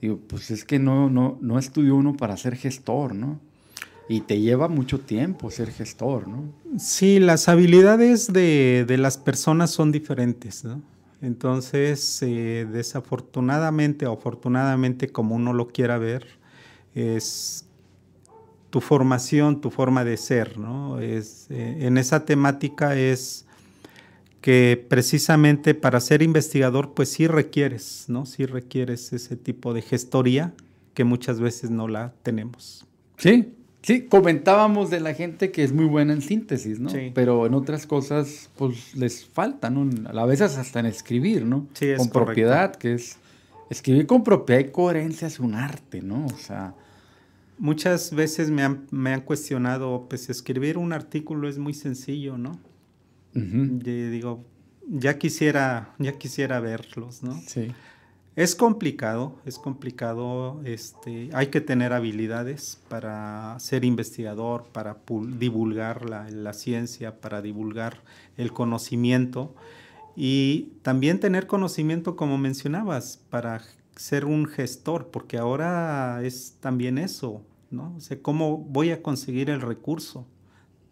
Digo, 0.00 0.20
pues 0.28 0.52
es 0.52 0.64
que 0.64 0.78
no, 0.78 1.10
no, 1.10 1.38
no 1.40 1.58
estudió 1.58 1.96
uno 1.96 2.16
para 2.16 2.36
ser 2.36 2.54
gestor, 2.54 3.14
¿no? 3.14 3.40
Y 4.08 4.22
te 4.22 4.40
lleva 4.40 4.68
mucho 4.68 5.00
tiempo 5.00 5.50
ser 5.50 5.70
gestor, 5.70 6.28
¿no? 6.28 6.44
Sí, 6.78 7.20
las 7.20 7.48
habilidades 7.48 8.32
de, 8.32 8.86
las 8.98 9.18
personas 9.18 9.70
son 9.70 9.92
diferentes, 9.92 10.64
¿no? 10.64 10.80
Entonces, 11.20 12.22
eh, 12.22 12.66
desafortunadamente 12.70 14.06
o 14.06 14.12
afortunadamente, 14.12 15.08
como 15.08 15.34
uno 15.34 15.52
lo 15.52 15.68
quiera 15.68 15.98
ver, 15.98 16.26
es 16.94 17.66
tu 18.70 18.80
formación, 18.80 19.60
tu 19.60 19.70
forma 19.70 20.04
de 20.04 20.16
ser, 20.16 20.58
¿no? 20.58 21.00
Es, 21.00 21.46
eh, 21.50 21.78
en 21.80 21.98
esa 21.98 22.24
temática 22.24 22.96
es 22.96 23.46
que 24.40 24.86
precisamente 24.88 25.74
para 25.74 26.00
ser 26.00 26.22
investigador, 26.22 26.94
pues 26.94 27.10
sí 27.10 27.26
requieres, 27.26 28.04
¿no? 28.08 28.24
Sí 28.24 28.46
requieres 28.46 29.12
ese 29.12 29.36
tipo 29.36 29.74
de 29.74 29.82
gestoría 29.82 30.54
que 30.94 31.04
muchas 31.04 31.40
veces 31.40 31.70
no 31.70 31.88
la 31.88 32.14
tenemos. 32.22 32.86
Sí, 33.16 33.54
sí, 33.88 34.02
comentábamos 34.02 34.90
de 34.90 35.00
la 35.00 35.14
gente 35.14 35.50
que 35.50 35.64
es 35.64 35.72
muy 35.72 35.86
buena 35.86 36.12
en 36.12 36.20
síntesis, 36.20 36.78
¿no? 36.78 36.90
Sí. 36.90 37.10
Pero 37.14 37.46
en 37.46 37.54
otras 37.54 37.86
cosas, 37.86 38.50
pues 38.58 38.94
les 38.94 39.24
falta, 39.24 39.70
¿no? 39.70 39.88
A 40.10 40.26
veces 40.26 40.58
hasta 40.58 40.80
en 40.80 40.86
escribir, 40.86 41.46
¿no? 41.46 41.66
Sí, 41.72 41.86
es 41.86 41.98
Con 41.98 42.10
propiedad, 42.10 42.76
que 42.76 42.92
es... 42.92 43.16
Escribir 43.70 44.06
con 44.06 44.24
propiedad 44.24 44.60
y 44.60 44.70
coherencia 44.70 45.26
es 45.26 45.40
un 45.40 45.54
arte, 45.54 46.02
¿no? 46.02 46.26
O 46.26 46.36
sea... 46.36 46.74
Muchas 47.58 48.14
veces 48.14 48.50
me 48.50 48.62
han, 48.62 48.86
me 48.90 49.14
han 49.14 49.22
cuestionado, 49.22 50.06
pues 50.08 50.28
escribir 50.28 50.76
un 50.76 50.92
artículo 50.92 51.48
es 51.48 51.58
muy 51.58 51.74
sencillo, 51.74 52.36
¿no? 52.38 52.60
digo, 53.32 54.44
ya 54.86 55.16
quisiera, 55.18 55.94
ya 55.98 56.12
quisiera 56.12 56.60
verlos, 56.60 57.22
¿no? 57.22 57.40
Sí. 57.46 57.72
Es 58.38 58.54
complicado, 58.54 59.34
es 59.46 59.58
complicado, 59.58 60.60
este, 60.62 61.28
hay 61.32 61.48
que 61.48 61.60
tener 61.60 61.92
habilidades 61.92 62.78
para 62.88 63.58
ser 63.58 63.84
investigador, 63.84 64.66
para 64.72 64.98
divulgar 65.08 66.08
la, 66.08 66.52
ciencia, 66.52 67.20
para 67.20 67.42
divulgar 67.42 68.00
el 68.36 68.52
conocimiento 68.52 69.56
y 70.14 70.74
también 70.82 71.18
tener 71.18 71.48
conocimiento, 71.48 72.14
como 72.14 72.38
mencionabas, 72.38 73.16
para 73.28 73.60
ser 73.96 74.24
un 74.24 74.46
gestor, 74.46 75.08
porque 75.08 75.36
ahora 75.36 76.20
es 76.22 76.58
también 76.60 76.96
eso, 76.98 77.42
¿no? 77.72 77.92
O 77.96 78.00
sea, 78.00 78.22
¿cómo 78.22 78.56
voy 78.56 78.92
a 78.92 79.02
conseguir 79.02 79.50
el 79.50 79.60
recurso? 79.60 80.28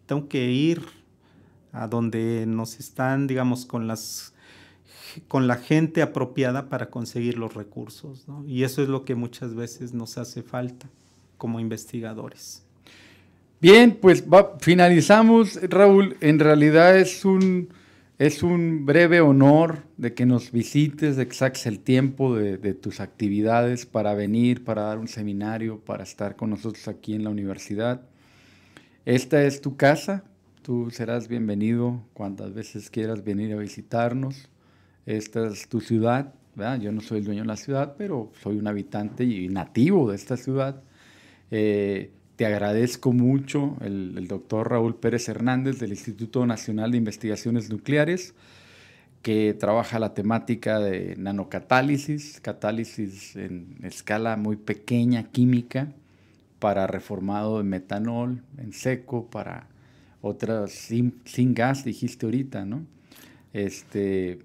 Tengo 0.05 0.27
que 0.27 0.51
ir 0.51 0.81
a 1.71 1.87
donde 1.87 2.43
nos 2.45 2.77
están, 2.77 3.25
digamos, 3.25 3.65
con 3.65 3.87
las 3.87 4.33
con 5.27 5.47
la 5.47 5.55
gente 5.55 6.01
apropiada 6.01 6.69
para 6.69 6.89
conseguir 6.89 7.37
los 7.37 7.53
recursos. 7.53 8.25
Y 8.45 8.63
eso 8.63 8.81
es 8.81 8.89
lo 8.89 9.05
que 9.05 9.15
muchas 9.15 9.55
veces 9.55 9.93
nos 9.93 10.17
hace 10.17 10.43
falta 10.43 10.89
como 11.37 11.59
investigadores. 11.59 12.63
Bien, 13.59 13.97
pues 13.99 14.23
finalizamos, 14.59 15.59
Raúl. 15.69 16.17
En 16.21 16.39
realidad 16.39 16.97
es 16.97 17.25
un, 17.25 17.69
es 18.19 18.43
un 18.43 18.85
breve 18.85 19.21
honor 19.21 19.83
de 19.97 20.13
que 20.13 20.25
nos 20.25 20.51
visites, 20.51 21.15
de 21.15 21.27
que 21.27 21.69
el 21.69 21.79
tiempo 21.79 22.35
de, 22.35 22.57
de 22.57 22.73
tus 22.73 22.99
actividades 22.99 23.85
para 23.85 24.13
venir, 24.13 24.63
para 24.63 24.83
dar 24.83 24.99
un 24.99 25.07
seminario, 25.07 25.79
para 25.79 26.03
estar 26.03 26.35
con 26.35 26.51
nosotros 26.51 26.87
aquí 26.87 27.13
en 27.13 27.23
la 27.23 27.29
universidad. 27.29 28.01
Esta 29.05 29.43
es 29.43 29.61
tu 29.61 29.77
casa, 29.77 30.23
Tú 30.67 30.91
serás 30.91 31.29
bienvenido 31.29 32.03
cuantas 32.13 32.53
veces 32.53 32.89
quieras 32.89 33.23
venir 33.23 33.53
a 33.53 33.55
visitarnos. 33.55 34.49
Esta 35.07 35.47
es 35.47 35.69
tu 35.69 35.79
ciudad 35.79 36.33
Yo 36.81 36.91
no 36.91 36.99
soy 36.99 37.19
el 37.19 37.25
dueño 37.25 37.43
de 37.43 37.47
la 37.47 37.55
ciudad, 37.55 37.95
pero 37.97 38.31
soy 38.43 38.57
un 38.57 38.67
habitante 38.67 39.23
y 39.23 39.47
nativo 39.47 40.09
de 40.09 40.17
esta 40.17 40.35
ciudad. 40.35 40.83
Eh, 41.49 42.11
te 42.35 42.45
agradezco 42.45 43.13
mucho 43.13 43.77
el, 43.81 44.27
doctor 44.27 44.69
Raúl 44.69 44.95
Pérez 44.95 45.29
Hernández 45.29 45.79
del 45.79 45.91
Instituto 45.91 46.45
Nacional 46.45 46.91
de 46.91 46.97
Investigaciones 46.97 47.69
Nucleares, 47.69 48.35
que 49.21 49.53
trabaja 49.53 49.97
la 49.97 50.13
temática 50.13 50.79
de 50.79 51.15
nanocatálisis, 51.17 52.41
catálisis 52.41 53.35
en 53.37 53.77
escala 53.83 54.35
muy 54.35 54.57
pequeña 54.57 55.23
química 55.23 55.93
para 56.59 56.85
reformado 56.85 57.59
de 57.59 57.63
metanol 57.63 58.43
en 58.57 58.73
seco, 58.73 59.29
para 59.29 59.67
otras 60.21 60.71
sin, 60.71 61.53
gas, 61.53 61.85
dijiste 61.85 62.25
ahorita, 62.25 62.65
¿no? 62.65 62.85
Este, 63.53 64.39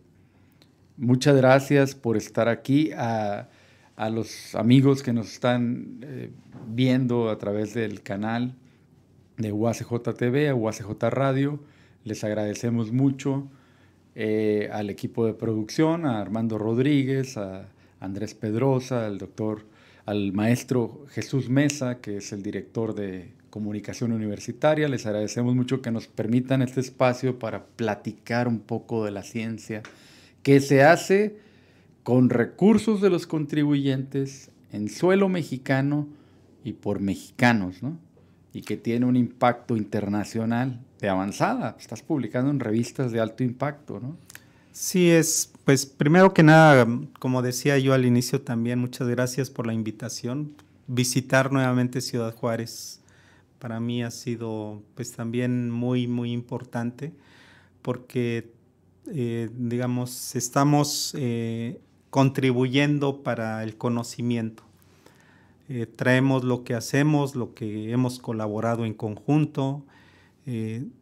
muchas 0.96 1.36
gracias 1.36 1.94
por 1.94 2.16
estar 2.16 2.48
aquí. 2.48 2.90
A, 2.96 3.48
los 4.10 4.56
amigos 4.56 5.00
que 5.00 5.12
nos 5.12 5.32
están 5.32 6.00
eh, 6.02 6.30
viendo 6.66 7.30
a 7.30 7.38
través 7.38 7.72
del 7.72 8.02
canal 8.02 8.56
de 9.36 9.52
UACJ 9.52 10.14
TV, 10.16 10.48
a 10.48 10.56
UACJ 10.56 10.90
Radio. 11.10 11.60
Les 12.02 12.24
agradecemos 12.24 12.90
mucho 12.90 13.48
eh, 14.16 14.68
al 14.72 14.90
equipo 14.90 15.24
de 15.24 15.34
producción, 15.34 16.04
a 16.04 16.20
Armando 16.20 16.58
Rodríguez, 16.58 17.36
a 17.36 17.68
Andrés 18.00 18.34
Pedrosa, 18.34 19.06
al 19.06 19.18
doctor, 19.18 19.66
al 20.04 20.32
maestro 20.32 21.06
Jesús 21.10 21.48
Mesa, 21.48 22.00
que 22.00 22.16
es 22.16 22.32
el 22.32 22.42
director 22.42 22.96
de 22.96 23.32
comunicación 23.50 24.10
universitaria. 24.10 24.88
Les 24.88 25.06
agradecemos 25.06 25.54
mucho 25.54 25.80
que 25.80 25.92
nos 25.92 26.08
permitan 26.08 26.60
este 26.62 26.80
espacio 26.80 27.38
para 27.38 27.66
platicar 27.66 28.48
un 28.48 28.58
poco 28.58 29.04
de 29.04 29.12
la 29.12 29.22
ciencia 29.22 29.82
que 30.42 30.60
se 30.60 30.82
hace 30.82 31.36
con 32.02 32.30
recursos 32.30 33.00
de 33.00 33.10
los 33.10 33.26
contribuyentes 33.26 34.50
en 34.72 34.88
suelo 34.88 35.28
mexicano 35.28 36.08
y 36.64 36.72
por 36.72 37.00
mexicanos, 37.00 37.82
¿no? 37.82 37.98
Y 38.52 38.62
que 38.62 38.76
tiene 38.76 39.06
un 39.06 39.16
impacto 39.16 39.76
internacional 39.76 40.80
de 41.00 41.08
avanzada. 41.08 41.76
Estás 41.78 42.02
publicando 42.02 42.50
en 42.50 42.60
revistas 42.60 43.12
de 43.12 43.20
alto 43.20 43.42
impacto, 43.42 44.00
¿no? 44.00 44.16
Sí, 44.72 45.10
es, 45.10 45.52
pues 45.64 45.84
primero 45.84 46.32
que 46.32 46.42
nada, 46.42 46.86
como 47.18 47.42
decía 47.42 47.78
yo 47.78 47.92
al 47.92 48.06
inicio 48.06 48.40
también, 48.40 48.78
muchas 48.78 49.06
gracias 49.08 49.50
por 49.50 49.66
la 49.66 49.74
invitación. 49.74 50.54
Visitar 50.86 51.52
nuevamente 51.52 52.00
Ciudad 52.00 52.34
Juárez 52.34 53.00
para 53.58 53.78
mí 53.80 54.02
ha 54.02 54.10
sido 54.10 54.82
pues 54.94 55.12
también 55.12 55.70
muy, 55.70 56.08
muy 56.08 56.32
importante 56.32 57.12
porque, 57.82 58.50
eh, 59.08 59.50
digamos, 59.56 60.36
estamos 60.36 61.14
eh, 61.18 61.80
contribuyendo 62.10 63.22
para 63.22 63.62
el 63.64 63.76
conocimiento. 63.76 64.62
Eh, 65.68 65.86
traemos 65.86 66.44
lo 66.44 66.64
que 66.64 66.74
hacemos, 66.74 67.34
lo 67.34 67.54
que 67.54 67.90
hemos 67.90 68.18
colaborado 68.18 68.84
en 68.84 68.94
conjunto, 68.94 69.84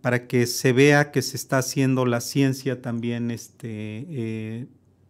para 0.03 0.26
que 0.26 0.46
se 0.46 0.74
vea 0.74 1.12
que 1.12 1.22
se 1.22 1.38
está 1.38 1.57
haciendo 1.57 2.05
la 2.05 2.20
ciencia 2.20 2.82
también 2.82 3.30
este, 3.30 4.68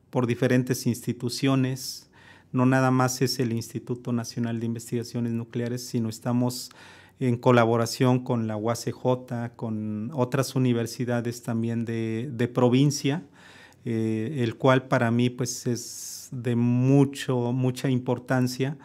por 0.09 0.29
diferentes 0.29 0.87
instituciones. 0.87 2.09
No 2.53 2.65
nada 2.65 2.93
más 2.93 3.23
es 3.23 3.41
el 3.41 3.53
Instituto 3.53 4.13
Nacional 4.13 4.61
de 4.61 4.67
Investigaciones 4.67 5.33
Nucleares, 5.33 5.85
sino 5.85 6.09
estamos 6.09 6.71
en 7.21 7.37
colaboración 7.37 8.25
con 8.25 8.47
la 8.47 8.57
UACJ, 8.57 9.55
con 9.55 10.11
otras 10.15 10.57
universidades 10.57 11.43
también 11.43 11.85
de, 11.85 12.31
de 12.33 12.49
provincia, 12.49 13.23
eh, 13.85 14.39
el 14.39 14.57
cual 14.57 14.89
para 14.89 15.11
mí 15.11 15.29
pues 15.29 15.67
es 15.67 16.29
de 16.33 16.57
mucho, 16.57 17.53
mucha 17.53 17.91
importancia, 17.91 18.79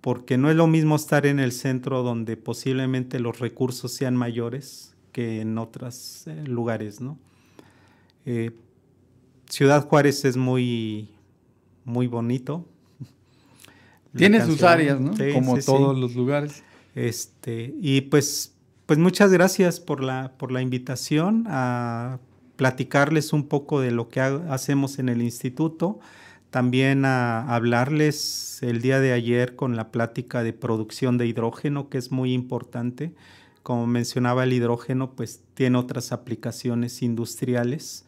porque 0.00 0.38
no 0.38 0.50
es 0.50 0.56
lo 0.56 0.68
mismo 0.68 0.94
estar 0.94 1.26
en 1.26 1.40
el 1.40 1.50
centro 1.50 2.04
donde 2.04 2.36
posiblemente 2.36 3.18
los 3.18 3.40
recursos 3.40 3.92
sean 3.92 4.14
mayores 4.16 4.94
que 5.10 5.40
en 5.40 5.58
otros 5.58 6.28
eh, 6.28 6.44
lugares, 6.46 7.00
¿no? 7.00 7.18
Eh, 8.24 8.52
Ciudad 9.48 9.86
Juárez 9.88 10.24
es 10.24 10.36
muy, 10.36 11.08
muy 11.84 12.06
bonito. 12.06 12.66
Tiene 14.16 14.44
sus 14.44 14.62
áreas, 14.62 15.00
¿no? 15.00 15.12
Como 15.32 15.58
todos 15.58 15.98
los 15.98 16.14
lugares. 16.14 16.62
Este, 16.94 17.74
y 17.80 18.02
pues, 18.02 18.54
pues 18.86 18.98
muchas 18.98 19.32
gracias 19.32 19.80
por 19.80 20.02
la, 20.02 20.32
por 20.38 20.52
la 20.52 20.62
invitación 20.62 21.44
a 21.48 22.20
platicarles 22.56 23.32
un 23.32 23.48
poco 23.48 23.80
de 23.80 23.90
lo 23.90 24.08
que 24.08 24.20
hacemos 24.20 24.98
en 24.98 25.08
el 25.08 25.22
instituto, 25.22 25.98
también 26.50 27.04
a 27.04 27.52
hablarles 27.52 28.62
el 28.62 28.80
día 28.80 29.00
de 29.00 29.12
ayer 29.12 29.56
con 29.56 29.74
la 29.74 29.90
plática 29.90 30.44
de 30.44 30.52
producción 30.52 31.18
de 31.18 31.26
hidrógeno, 31.26 31.88
que 31.88 31.98
es 31.98 32.12
muy 32.12 32.32
importante. 32.32 33.12
Como 33.64 33.86
mencionaba, 33.88 34.44
el 34.44 34.52
hidrógeno 34.52 35.16
pues 35.16 35.42
tiene 35.54 35.78
otras 35.78 36.12
aplicaciones 36.12 37.02
industriales 37.02 38.06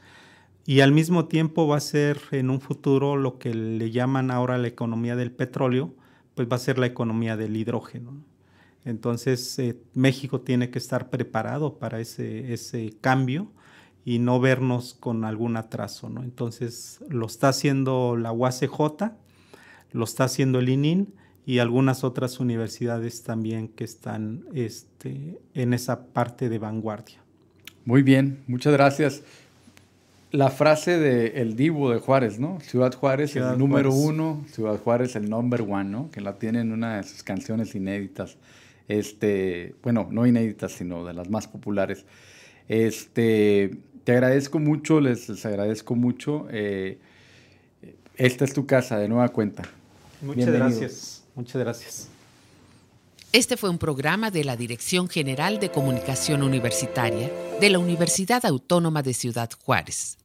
y 0.65 0.81
al 0.81 0.93
mismo 0.93 1.27
tiempo 1.27 1.67
va 1.67 1.79
a 1.79 1.81
ser 1.81 2.21
en 2.31 2.51
un 2.51 2.61
futuro 2.61 3.17
lo 3.17 3.39
que 3.39 3.55
le 3.55 3.91
llaman 3.91 4.31
ahora 4.31 4.59
la 4.59 4.69
economía 4.69 5.17
del 5.17 5.33
petróleo, 5.33 5.95
pues 6.35 6.49
va 6.51 6.57
a 6.57 6.61
ser 6.61 6.79
la 6.79 6.87
economía 6.87 7.37
del 7.37 7.57
hidrógeno. 7.57 8.15
Entonces 8.87 9.59
eh, 9.59 9.77
México 9.95 10.41
tiene 10.41 10.71
que 10.71 10.79
estar 10.79 11.11
preparado 11.11 11.79
para 11.79 12.01
ese, 12.01 12.55
ese 12.55 12.95
cambio 13.01 13.49
y 14.05 14.21
no 14.21 14.39
vernos 14.41 14.95
con 14.95 15.25
algún 15.25 15.57
atraso, 15.57 16.09
¿no? 16.09 16.23
Entonces 16.23 17.01
lo 17.11 17.27
está 17.27 17.49
haciendo 17.49 18.17
la 18.17 18.31
UACJ, 18.31 19.11
lo 19.93 20.05
está 20.05 20.25
haciendo 20.25 20.61
el 20.61 20.69
ININ 20.69 21.13
y 21.45 21.59
algunas 21.59 22.05
otras 22.05 22.39
universidades 22.39 23.25
también 23.25 23.67
que 23.67 23.83
están 23.83 24.45
este, 24.55 25.41
en 25.55 25.75
esa 25.75 26.07
parte 26.07 26.49
de 26.49 26.59
vanguardia. 26.59 27.19
Muy 27.85 28.03
bien, 28.03 28.45
muchas 28.47 28.73
gracias. 28.73 29.23
La 30.31 30.51
frase 30.51 30.99
de 30.99 31.41
El 31.41 31.57
Divo 31.57 31.91
de 31.91 31.99
Juárez, 31.99 32.39
¿no? 32.39 32.61
Ciudad 32.61 32.95
Juárez, 32.95 33.35
el 33.35 33.59
número 33.59 33.93
uno, 33.93 34.45
Ciudad 34.53 34.79
Juárez, 34.79 35.17
el 35.17 35.29
number 35.29 35.63
one, 35.63 35.85
¿no? 35.85 36.11
Que 36.13 36.21
la 36.21 36.39
tiene 36.39 36.61
en 36.61 36.71
una 36.71 36.99
de 36.99 37.03
sus 37.03 37.25
canciones 37.25 37.75
inéditas. 37.75 38.37
Este, 38.89 39.75
bueno, 39.83 40.09
no 40.11 40.27
inéditas, 40.27 40.73
sino 40.73 41.05
de 41.05 41.15
las 41.15 41.29
más 41.29 41.49
populares. 41.49 42.05
Este, 42.69 43.77
te 44.05 44.13
agradezco 44.13 44.59
mucho, 44.59 45.01
les, 45.01 45.45
agradezco 45.45 45.95
mucho. 45.95 46.47
Eh, 46.51 46.99
esta 48.17 48.45
es 48.45 48.53
tu 48.53 48.67
casa, 48.67 48.99
de 48.99 49.09
nueva 49.09 49.29
cuenta. 49.29 49.63
Muchas 50.23 50.49
gracias, 50.49 51.25
muchas 51.35 51.61
gracias. 51.61 52.09
Este 53.33 53.57
fue 53.57 53.69
un 53.69 53.79
programa 53.79 54.31
de 54.31 54.45
la 54.45 54.57
Dirección 54.57 55.09
General 55.09 55.61
de 55.61 55.71
Comunicación 55.71 56.43
Universitaria 56.43 57.31
de 57.61 57.71
la 57.71 57.79
Universidad 57.79 58.47
Autónoma 58.47 59.03
de 59.03 59.13
Ciudad 59.13 59.51
Juárez. 59.65 60.17